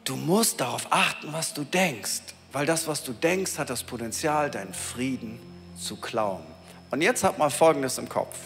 [0.04, 4.52] Du musst darauf achten, was du denkst, weil das, was du denkst, hat das Potenzial,
[4.52, 5.40] deinen Frieden
[5.78, 6.53] zu klauen.
[6.94, 8.38] Und jetzt hat mal Folgendes im Kopf.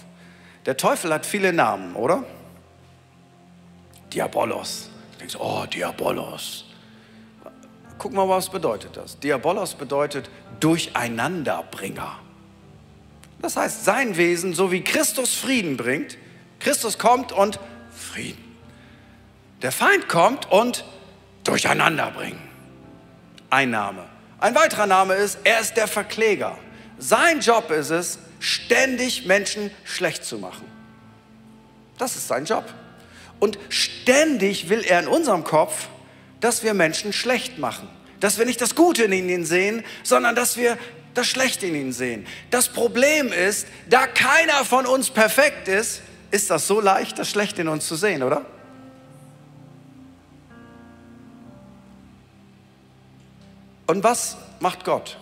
[0.66, 2.24] Der Teufel hat viele Namen, oder?
[4.14, 4.90] Diabolos.
[5.12, 6.64] Du denkst, oh, Diabolos.
[7.98, 9.20] Guck mal, was bedeutet das?
[9.20, 10.30] Diabolos bedeutet
[10.62, 12.20] Durcheinanderbringer.
[13.42, 16.18] Das heißt, sein Wesen, so wie Christus Frieden bringt,
[16.62, 17.60] Christus kommt und
[17.92, 18.56] Frieden.
[19.62, 20.86] Der Feind kommt und
[21.44, 22.40] Durcheinander bringen.
[23.50, 24.06] Ein Name.
[24.40, 26.58] Ein weiterer Name ist, er ist der Verkläger.
[26.98, 30.65] Sein Job ist es, ständig Menschen schlecht zu machen.
[31.97, 32.65] Das ist sein Job.
[33.39, 35.88] Und ständig will er in unserem Kopf,
[36.39, 37.88] dass wir Menschen schlecht machen.
[38.19, 40.78] Dass wir nicht das Gute in ihnen sehen, sondern dass wir
[41.13, 42.26] das Schlechte in ihnen sehen.
[42.52, 47.62] Das Problem ist, da keiner von uns perfekt ist, ist das so leicht, das Schlechte
[47.62, 48.45] in uns zu sehen, oder?
[53.88, 55.17] Und was macht Gott?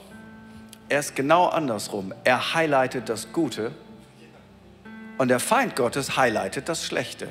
[0.88, 2.13] Er ist genau andersrum.
[2.24, 3.71] Er highlightet das Gute
[5.17, 7.28] und der Feind Gottes highlightet das Schlechte.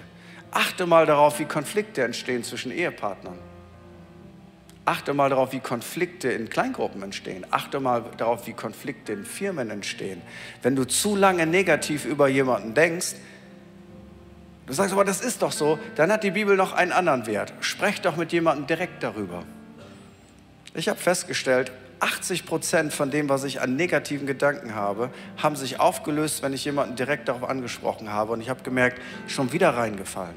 [0.51, 3.39] Achte mal darauf, wie Konflikte entstehen zwischen Ehepartnern.
[4.87, 7.47] Achte mal darauf, wie Konflikte in Kleingruppen entstehen.
[7.51, 10.21] Achte mal darauf, wie Konflikte in Firmen entstehen.
[10.63, 13.15] Wenn du zu lange negativ über jemanden denkst,
[14.67, 17.55] du sagst aber, das ist doch so, dann hat die Bibel noch einen anderen Wert.
[17.61, 19.45] Sprech doch mit jemandem direkt darüber.
[20.75, 21.73] Ich habe festgestellt,
[22.05, 26.65] 80 Prozent von dem, was ich an negativen Gedanken habe, haben sich aufgelöst, wenn ich
[26.67, 28.33] jemanden direkt darauf angesprochen habe.
[28.33, 30.37] Und ich habe gemerkt, schon wieder reingefallen.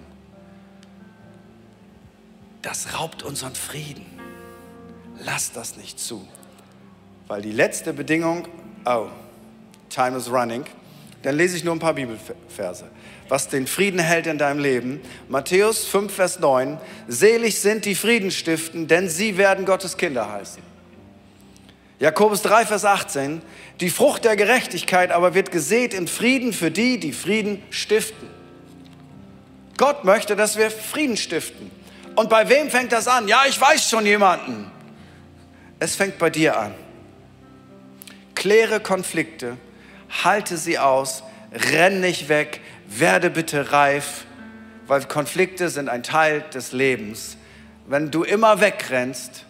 [2.61, 4.05] Das raubt unseren Frieden.
[5.25, 6.25] Lass das nicht zu.
[7.27, 8.47] Weil die letzte Bedingung,
[8.85, 9.07] oh,
[9.89, 10.63] time is running,
[11.23, 12.85] dann lese ich nur ein paar Bibelverse.
[13.27, 15.01] Was den Frieden hält in deinem Leben.
[15.27, 16.77] Matthäus 5, Vers 9.
[17.09, 20.66] Selig sind die Friedenstiften, denn sie werden Gottes Kinder heißen.
[21.99, 23.41] Jakobus 3, Vers 18.
[23.79, 28.29] Die Frucht der Gerechtigkeit aber wird gesät in Frieden für die, die Frieden stiften.
[29.77, 31.71] Gott möchte, dass wir Frieden stiften.
[32.15, 33.27] Und bei wem fängt das an?
[33.27, 34.71] Ja, ich weiß schon jemanden.
[35.79, 36.73] Es fängt bei dir an.
[38.33, 39.57] Kläre Konflikte,
[40.23, 44.25] halte sie aus, renn nicht weg, werde bitte reif,
[44.85, 47.37] weil Konflikte sind ein Teil des Lebens.
[47.87, 49.46] Wenn du immer wegrennst,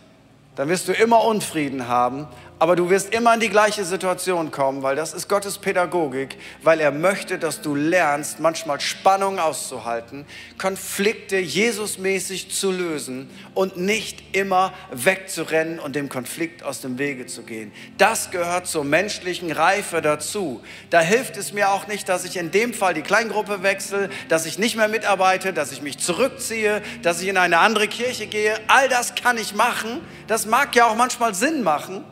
[0.58, 2.28] dann wirst du immer Unfrieden haben,
[2.60, 6.80] aber du wirst immer in die gleiche Situation kommen, weil das ist Gottes Pädagogik, weil
[6.80, 10.26] er möchte, dass du lernst, manchmal Spannungen auszuhalten,
[10.58, 17.44] Konflikte Jesusmäßig zu lösen und nicht immer wegzurennen und dem Konflikt aus dem Wege zu
[17.44, 17.72] gehen.
[18.00, 20.62] Das gehört zur menschlichen Reife dazu.
[20.90, 24.48] Da hilft es mir auch nicht, dass ich in dem Fall die Kleingruppe wechsle, dass
[24.48, 28.56] ich nicht mehr mitarbeite, dass ich mich zurückziehe, dass ich in eine andere Kirche gehe.
[28.68, 30.02] All das kann ich machen.
[30.26, 32.04] Das mag ja auch manchmal Sinn machen.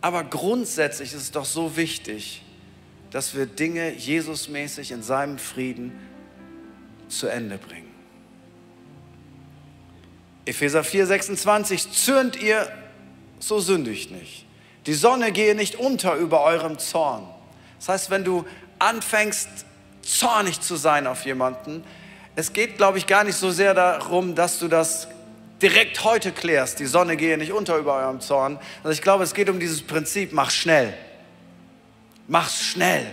[0.00, 2.42] Aber grundsätzlich ist es doch so wichtig,
[3.10, 5.92] dass wir Dinge Jesusmäßig in seinem Frieden
[7.08, 7.88] zu Ende bringen.
[10.44, 12.70] Epheser 4, 26, zürnt ihr,
[13.38, 14.46] so sündigt nicht.
[14.86, 17.28] Die Sonne gehe nicht unter über eurem Zorn.
[17.78, 18.44] Das heißt, wenn du
[18.78, 19.48] anfängst,
[20.02, 21.84] zornig zu sein auf jemanden,
[22.34, 25.08] es geht, glaube ich, gar nicht so sehr darum, dass du das
[25.62, 28.58] direkt heute klärst, die Sonne gehe nicht unter über eurem Zorn.
[28.82, 30.94] Also ich glaube, es geht um dieses Prinzip, mach schnell.
[32.28, 33.06] Mach's schnell.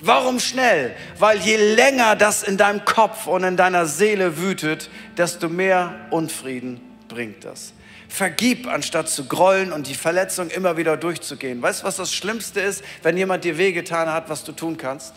[0.00, 0.94] Warum schnell?
[1.18, 6.80] Weil je länger das in deinem Kopf und in deiner Seele wütet, desto mehr Unfrieden
[7.08, 7.74] bringt das.
[8.08, 11.60] Vergib, anstatt zu grollen und die Verletzung immer wieder durchzugehen.
[11.62, 15.14] Weißt du, was das Schlimmste ist, wenn jemand dir wehgetan hat, was du tun kannst?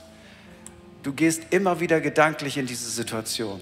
[1.04, 3.62] Du gehst immer wieder gedanklich in diese Situation.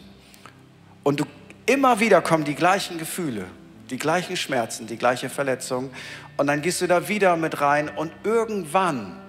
[1.04, 1.26] Und du
[1.66, 3.46] Immer wieder kommen die gleichen Gefühle,
[3.90, 5.90] die gleichen Schmerzen, die gleiche Verletzung.
[6.38, 9.20] Und dann gehst du da wieder mit rein und irgendwann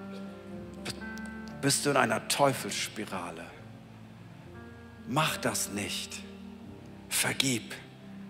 [1.61, 3.43] bist du in einer Teufelsspirale.
[5.07, 6.13] Mach das nicht.
[7.09, 7.73] Vergib.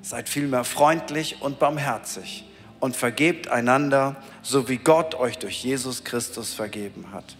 [0.01, 2.45] Seid vielmehr freundlich und barmherzig
[2.79, 7.35] und vergebt einander, so wie Gott euch durch Jesus Christus vergeben hat.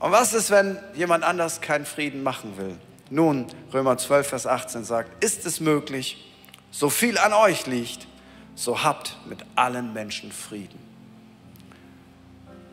[0.00, 2.76] Und was ist, wenn jemand anders keinen Frieden machen will?
[3.14, 6.34] Nun, Römer 12, Vers 18 sagt, ist es möglich,
[6.72, 8.08] so viel an euch liegt,
[8.56, 10.80] so habt mit allen Menschen Frieden.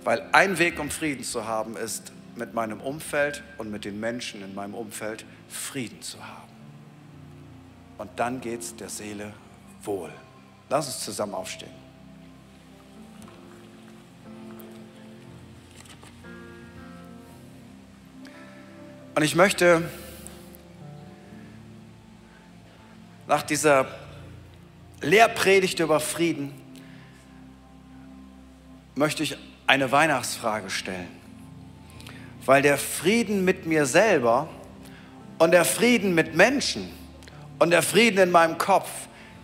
[0.03, 4.41] Weil ein Weg, um Frieden zu haben, ist, mit meinem Umfeld und mit den Menschen
[4.41, 6.51] in meinem Umfeld Frieden zu haben.
[7.99, 9.33] Und dann geht es der Seele
[9.83, 10.09] wohl.
[10.69, 11.69] Lass uns zusammen aufstehen.
[19.13, 19.83] Und ich möchte
[23.31, 23.87] nach dieser
[24.99, 26.51] Lehrpredigt über Frieden
[28.93, 31.07] möchte ich eine Weihnachtsfrage stellen.
[32.45, 34.49] Weil der Frieden mit mir selber
[35.39, 36.91] und der Frieden mit Menschen
[37.57, 38.89] und der Frieden in meinem Kopf,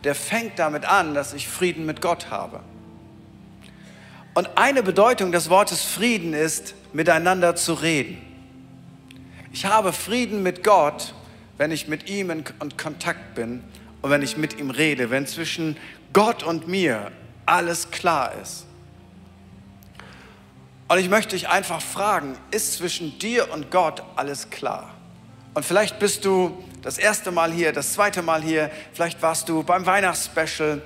[0.04, 2.60] der fängt damit an, dass ich Frieden mit Gott habe.
[4.34, 8.22] Und eine Bedeutung des Wortes Frieden ist, miteinander zu reden.
[9.54, 11.14] Ich habe Frieden mit Gott,
[11.58, 12.44] wenn ich mit ihm in
[12.78, 13.64] Kontakt bin
[14.02, 15.78] und wenn ich mit ihm rede, wenn zwischen
[16.14, 17.12] Gott und mir
[17.46, 18.66] alles klar ist.
[20.88, 24.94] Und ich möchte dich einfach fragen, ist zwischen dir und Gott alles klar?
[25.54, 29.64] Und vielleicht bist du das erste Mal hier, das zweite Mal hier, vielleicht warst du
[29.64, 30.82] beim Weihnachtsspecial,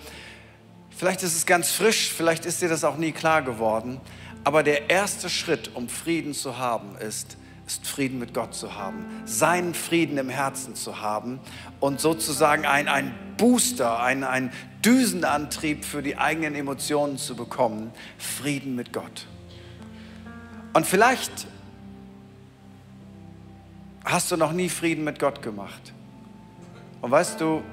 [0.98, 4.00] vielleicht ist es ganz frisch, vielleicht ist dir das auch nie klar geworden.
[4.44, 7.38] Aber der erste Schritt, um Frieden zu haben, ist,
[7.72, 11.40] ist Frieden mit Gott zu haben, seinen Frieden im Herzen zu haben
[11.80, 14.52] und sozusagen ein, ein Booster, ein, ein
[14.84, 19.26] Düsenantrieb für die eigenen Emotionen zu bekommen, Frieden mit Gott.
[20.74, 21.48] Und vielleicht
[24.04, 25.94] hast du noch nie Frieden mit Gott gemacht.
[27.02, 27.64] Und weißt du,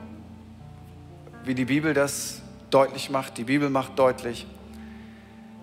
[1.45, 2.41] wie die Bibel das
[2.71, 3.37] deutlich macht.
[3.37, 4.47] Die Bibel macht deutlich,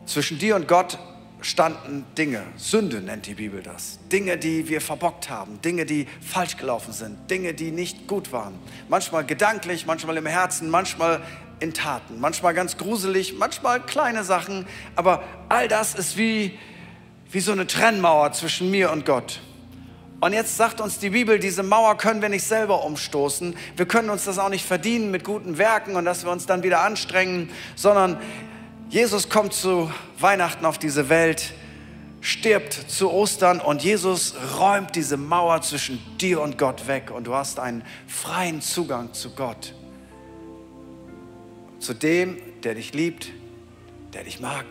[0.05, 0.99] zwischen dir und Gott
[1.45, 6.57] standen Dinge, Sünde nennt die Bibel das, Dinge, die wir verbockt haben, Dinge, die falsch
[6.57, 8.55] gelaufen sind, Dinge, die nicht gut waren.
[8.89, 11.21] Manchmal gedanklich, manchmal im Herzen, manchmal
[11.59, 14.65] in Taten, manchmal ganz gruselig, manchmal kleine Sachen,
[14.95, 16.57] aber all das ist wie,
[17.31, 19.39] wie so eine Trennmauer zwischen mir und Gott.
[20.21, 23.55] Und jetzt sagt uns die Bibel, diese Mauer können wir nicht selber umstoßen.
[23.75, 26.63] Wir können uns das auch nicht verdienen mit guten Werken und dass wir uns dann
[26.63, 28.17] wieder anstrengen, sondern
[28.89, 31.53] Jesus kommt zu Weihnachten auf diese Welt,
[32.21, 37.33] stirbt zu Ostern und Jesus räumt diese Mauer zwischen dir und Gott weg und du
[37.33, 39.73] hast einen freien Zugang zu Gott.
[41.79, 43.31] Zu dem, der dich liebt,
[44.13, 44.65] der dich mag,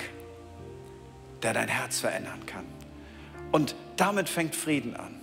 [1.43, 2.65] der dein Herz verändern kann.
[3.53, 5.15] Und damit fängt Frieden an.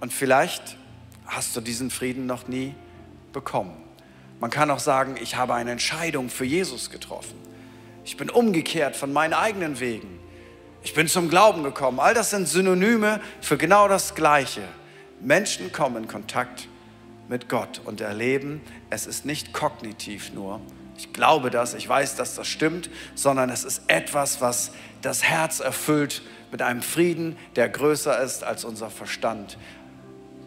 [0.00, 0.76] Und vielleicht
[1.26, 2.74] hast du diesen Frieden noch nie
[3.32, 3.76] bekommen.
[4.40, 7.47] Man kann auch sagen, ich habe eine Entscheidung für Jesus getroffen.
[8.08, 10.18] Ich bin umgekehrt von meinen eigenen Wegen.
[10.82, 12.00] Ich bin zum Glauben gekommen.
[12.00, 14.62] All das sind Synonyme für genau das Gleiche.
[15.20, 16.68] Menschen kommen in Kontakt
[17.28, 20.62] mit Gott und erleben, es ist nicht kognitiv nur.
[20.96, 24.70] Ich glaube das, ich weiß, dass das stimmt, sondern es ist etwas, was
[25.02, 29.58] das Herz erfüllt mit einem Frieden, der größer ist als unser Verstand.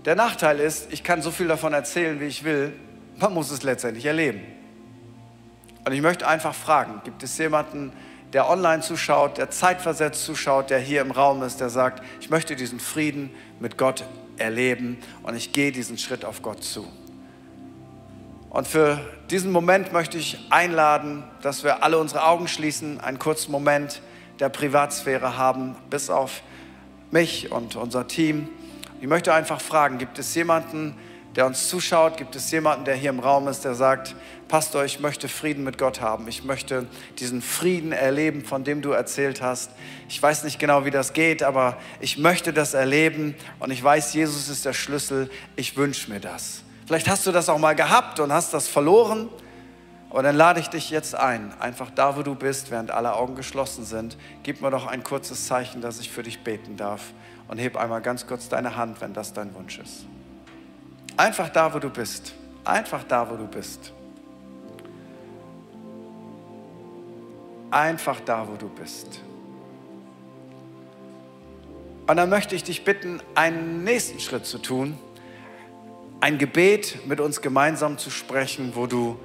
[0.06, 2.74] Der Nachteil ist, ich kann so viel davon erzählen, wie ich will,
[3.20, 4.42] man muss es letztendlich erleben.
[5.86, 7.92] Und ich möchte einfach fragen, gibt es jemanden,
[8.34, 12.56] der online zuschaut, der zeitversetzt zuschaut, der hier im Raum ist, der sagt, ich möchte
[12.56, 14.06] diesen Frieden mit Gott
[14.38, 16.88] erleben und ich gehe diesen Schritt auf Gott zu.
[18.50, 23.52] Und für diesen Moment möchte ich einladen, dass wir alle unsere Augen schließen, einen kurzen
[23.52, 24.02] Moment
[24.40, 26.42] der Privatsphäre haben, bis auf
[27.12, 28.50] mich und unser Team.
[29.00, 30.96] Ich möchte einfach fragen, gibt es jemanden,
[31.40, 32.18] uns zuschaut?
[32.18, 34.16] Gibt es jemanden, der hier im Raum ist, der sagt,
[34.50, 36.28] Pastor, ich möchte Frieden mit Gott haben.
[36.28, 36.86] Ich möchte
[37.20, 39.72] diesen Frieden erleben, von dem du erzählt hast.
[40.10, 44.14] Ich weiß nicht genau, wie das geht, aber ich möchte das erleben und ich weiß,
[44.14, 45.30] Jesus ist der Schlüssel.
[45.56, 46.64] Ich wünsche mir das.
[46.86, 49.30] Vielleicht hast du das auch mal gehabt und hast das verloren.
[50.10, 53.36] Aber dann lade ich dich jetzt ein, einfach da, wo du bist, während alle Augen
[53.36, 57.14] geschlossen sind, gib mir doch ein kurzes Zeichen, dass ich für dich beten darf
[57.48, 60.06] und heb einmal ganz kurz deine Hand, wenn das dein Wunsch ist.
[61.18, 62.34] Einfach da, wo du bist.
[62.64, 63.92] Einfach da, wo du bist.
[67.70, 69.22] Einfach da, wo du bist.
[72.08, 74.98] Und dann möchte ich dich bitten, einen nächsten Schritt zu tun,
[76.20, 79.18] ein Gebet mit uns gemeinsam zu sprechen, wo du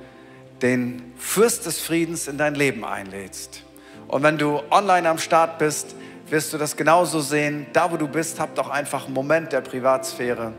[0.62, 3.62] den Fürst des Friedens in dein Leben einlädst.
[4.08, 5.96] Und wenn du online am Start bist,
[6.28, 7.66] wirst du das genauso sehen.
[7.72, 10.52] Da, wo du bist, hab doch einfach einen Moment der Privatsphäre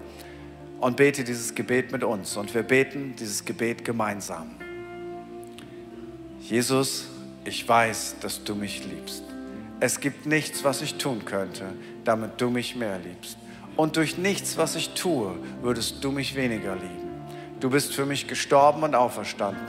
[0.80, 2.38] und bete dieses Gebet mit uns.
[2.38, 4.55] Und wir beten dieses Gebet gemeinsam.
[6.41, 7.07] Jesus,
[7.43, 9.23] ich weiß, dass du mich liebst.
[9.80, 11.65] Es gibt nichts, was ich tun könnte,
[12.03, 13.38] damit du mich mehr liebst.
[13.75, 17.07] Und durch nichts, was ich tue, würdest du mich weniger lieben.
[17.59, 19.61] Du bist für mich gestorben und auferstanden.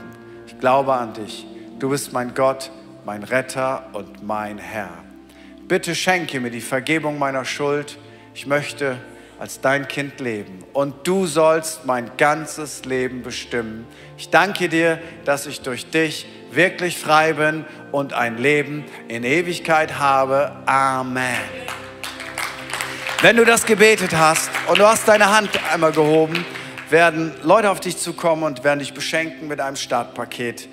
[0.47, 1.45] Ich glaube an dich.
[1.79, 2.71] Du bist mein Gott,
[3.05, 4.89] mein Retter und mein Herr.
[5.67, 7.97] Bitte schenke mir die Vergebung meiner Schuld.
[8.33, 8.97] Ich möchte
[9.39, 13.87] als dein Kind leben und du sollst mein ganzes Leben bestimmen.
[14.17, 19.97] Ich danke dir, dass ich durch dich wirklich frei bin und ein Leben in Ewigkeit
[19.97, 20.51] habe.
[20.65, 21.23] Amen.
[23.21, 26.45] Wenn du das gebetet hast und du hast deine Hand einmal gehoben,
[26.89, 30.67] werden Leute auf dich zukommen und werden dich beschenken mit einem Startpaket.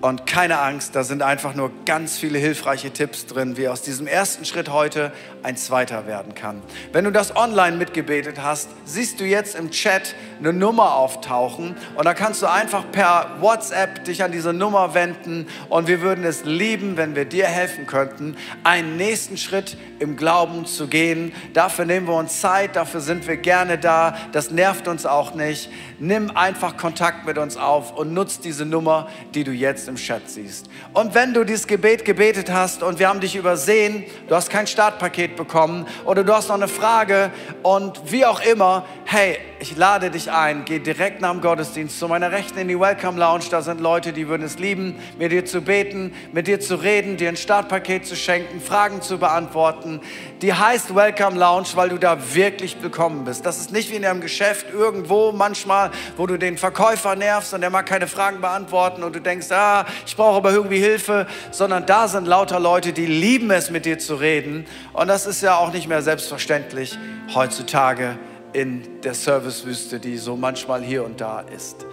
[0.00, 4.06] Und keine Angst, da sind einfach nur ganz viele hilfreiche Tipps drin, wie aus diesem
[4.06, 5.12] ersten Schritt heute
[5.44, 6.62] ein zweiter werden kann.
[6.92, 12.04] Wenn du das online mitgebetet hast, siehst du jetzt im Chat eine Nummer auftauchen und
[12.04, 16.44] da kannst du einfach per WhatsApp dich an diese Nummer wenden und wir würden es
[16.44, 21.32] lieben, wenn wir dir helfen könnten, einen nächsten Schritt im Glauben zu gehen.
[21.52, 24.16] Dafür nehmen wir uns Zeit, dafür sind wir gerne da.
[24.32, 25.70] Das nervt uns auch nicht.
[25.98, 30.28] Nimm einfach Kontakt mit uns auf und nutz diese Nummer, die du jetzt im Chat
[30.28, 30.68] siehst.
[30.94, 34.66] Und wenn du dieses Gebet gebetet hast und wir haben dich übersehen, du hast kein
[34.66, 35.86] Startpaket bekommen.
[36.04, 37.30] Oder du hast noch eine Frage
[37.62, 42.06] und wie auch immer, hey, ich lade dich ein, geh direkt nach dem Gottesdienst zu
[42.06, 43.44] meiner Rechten in die Welcome Lounge.
[43.50, 47.16] Da sind Leute, die würden es lieben, mit dir zu beten, mit dir zu reden,
[47.16, 50.02] dir ein Startpaket zu schenken, Fragen zu beantworten.
[50.42, 53.46] Die heißt Welcome Lounge, weil du da wirklich willkommen bist.
[53.46, 57.62] Das ist nicht wie in einem Geschäft irgendwo manchmal, wo du den Verkäufer nervst und
[57.62, 61.86] der mag keine Fragen beantworten und du denkst, ah, ich brauche aber irgendwie Hilfe, sondern
[61.86, 64.66] da sind lauter Leute, die lieben es, mit dir zu reden.
[64.92, 66.98] Und das ist ja auch nicht mehr selbstverständlich
[67.34, 68.18] heutzutage
[68.54, 71.84] in der Servicewüste, die so manchmal hier und da ist.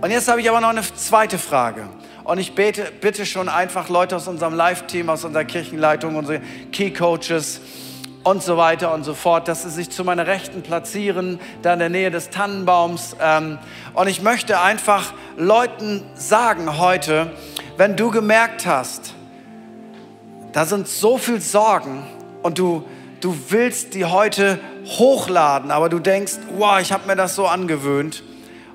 [0.00, 1.88] Und jetzt habe ich aber noch eine zweite Frage.
[2.24, 6.40] Und ich bete, bitte schon einfach Leute aus unserem Live-Team, aus unserer Kirchenleitung, unsere
[6.72, 7.60] Key-Coaches
[8.22, 11.78] und so weiter und so fort, dass sie sich zu meiner Rechten platzieren, da in
[11.78, 13.16] der Nähe des Tannenbaums.
[13.20, 13.58] Ähm,
[13.94, 17.32] und ich möchte einfach Leuten sagen heute,
[17.78, 19.14] wenn du gemerkt hast,
[20.52, 22.04] da sind so viel Sorgen
[22.42, 22.84] und du,
[23.20, 28.22] du willst die heute hochladen, aber du denkst, wow, ich habe mir das so angewöhnt.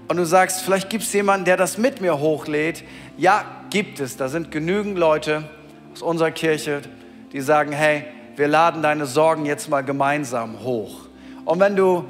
[0.08, 2.84] Und du sagst, vielleicht gibt es jemanden, der das mit mir hochlädt.
[3.18, 4.18] Ja, gibt es.
[4.18, 5.50] Da sind genügend Leute
[5.94, 6.82] aus unserer Kirche,
[7.32, 11.08] die sagen, hey, wir laden deine Sorgen jetzt mal gemeinsam hoch.
[11.46, 12.06] Und wenn du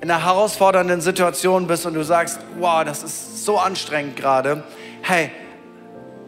[0.00, 4.62] in einer herausfordernden Situation bist und du sagst, wow, das ist so anstrengend gerade,
[5.02, 5.30] hey,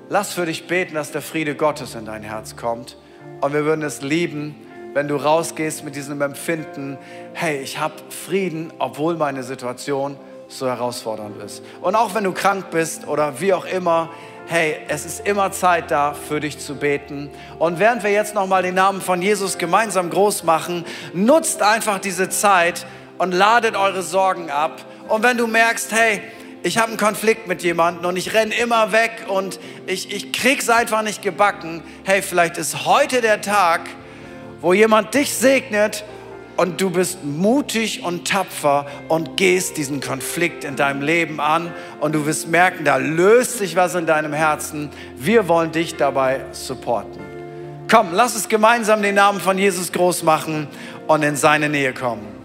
[0.08, 2.96] lass für dich beten, dass der Friede Gottes in dein Herz kommt.
[3.40, 4.54] Und wir würden es lieben,
[4.94, 6.98] wenn du rausgehst mit diesem Empfinden,
[7.32, 10.16] hey, ich habe Frieden, obwohl meine Situation
[10.48, 11.62] so herausfordernd ist.
[11.80, 14.10] Und auch wenn du krank bist oder wie auch immer,
[14.48, 17.30] hey, es ist immer Zeit da, für dich zu beten.
[17.60, 20.84] Und während wir jetzt nochmal den Namen von Jesus gemeinsam groß machen,
[21.14, 22.84] nutzt einfach diese Zeit
[23.18, 24.84] und ladet eure Sorgen ab.
[25.08, 26.20] Und wenn du merkst, hey,
[26.62, 30.68] ich habe einen Konflikt mit jemandem und ich renne immer weg und ich, ich krieg's
[30.68, 31.82] einfach nicht gebacken.
[32.04, 33.82] Hey, vielleicht ist heute der Tag,
[34.60, 36.04] wo jemand dich segnet
[36.56, 42.14] und du bist mutig und tapfer und gehst diesen Konflikt in deinem Leben an und
[42.14, 44.90] du wirst merken, da löst sich was in deinem Herzen.
[45.16, 47.18] Wir wollen dich dabei supporten.
[47.90, 50.68] Komm, lass uns gemeinsam den Namen von Jesus groß machen
[51.06, 52.39] und in seine Nähe kommen.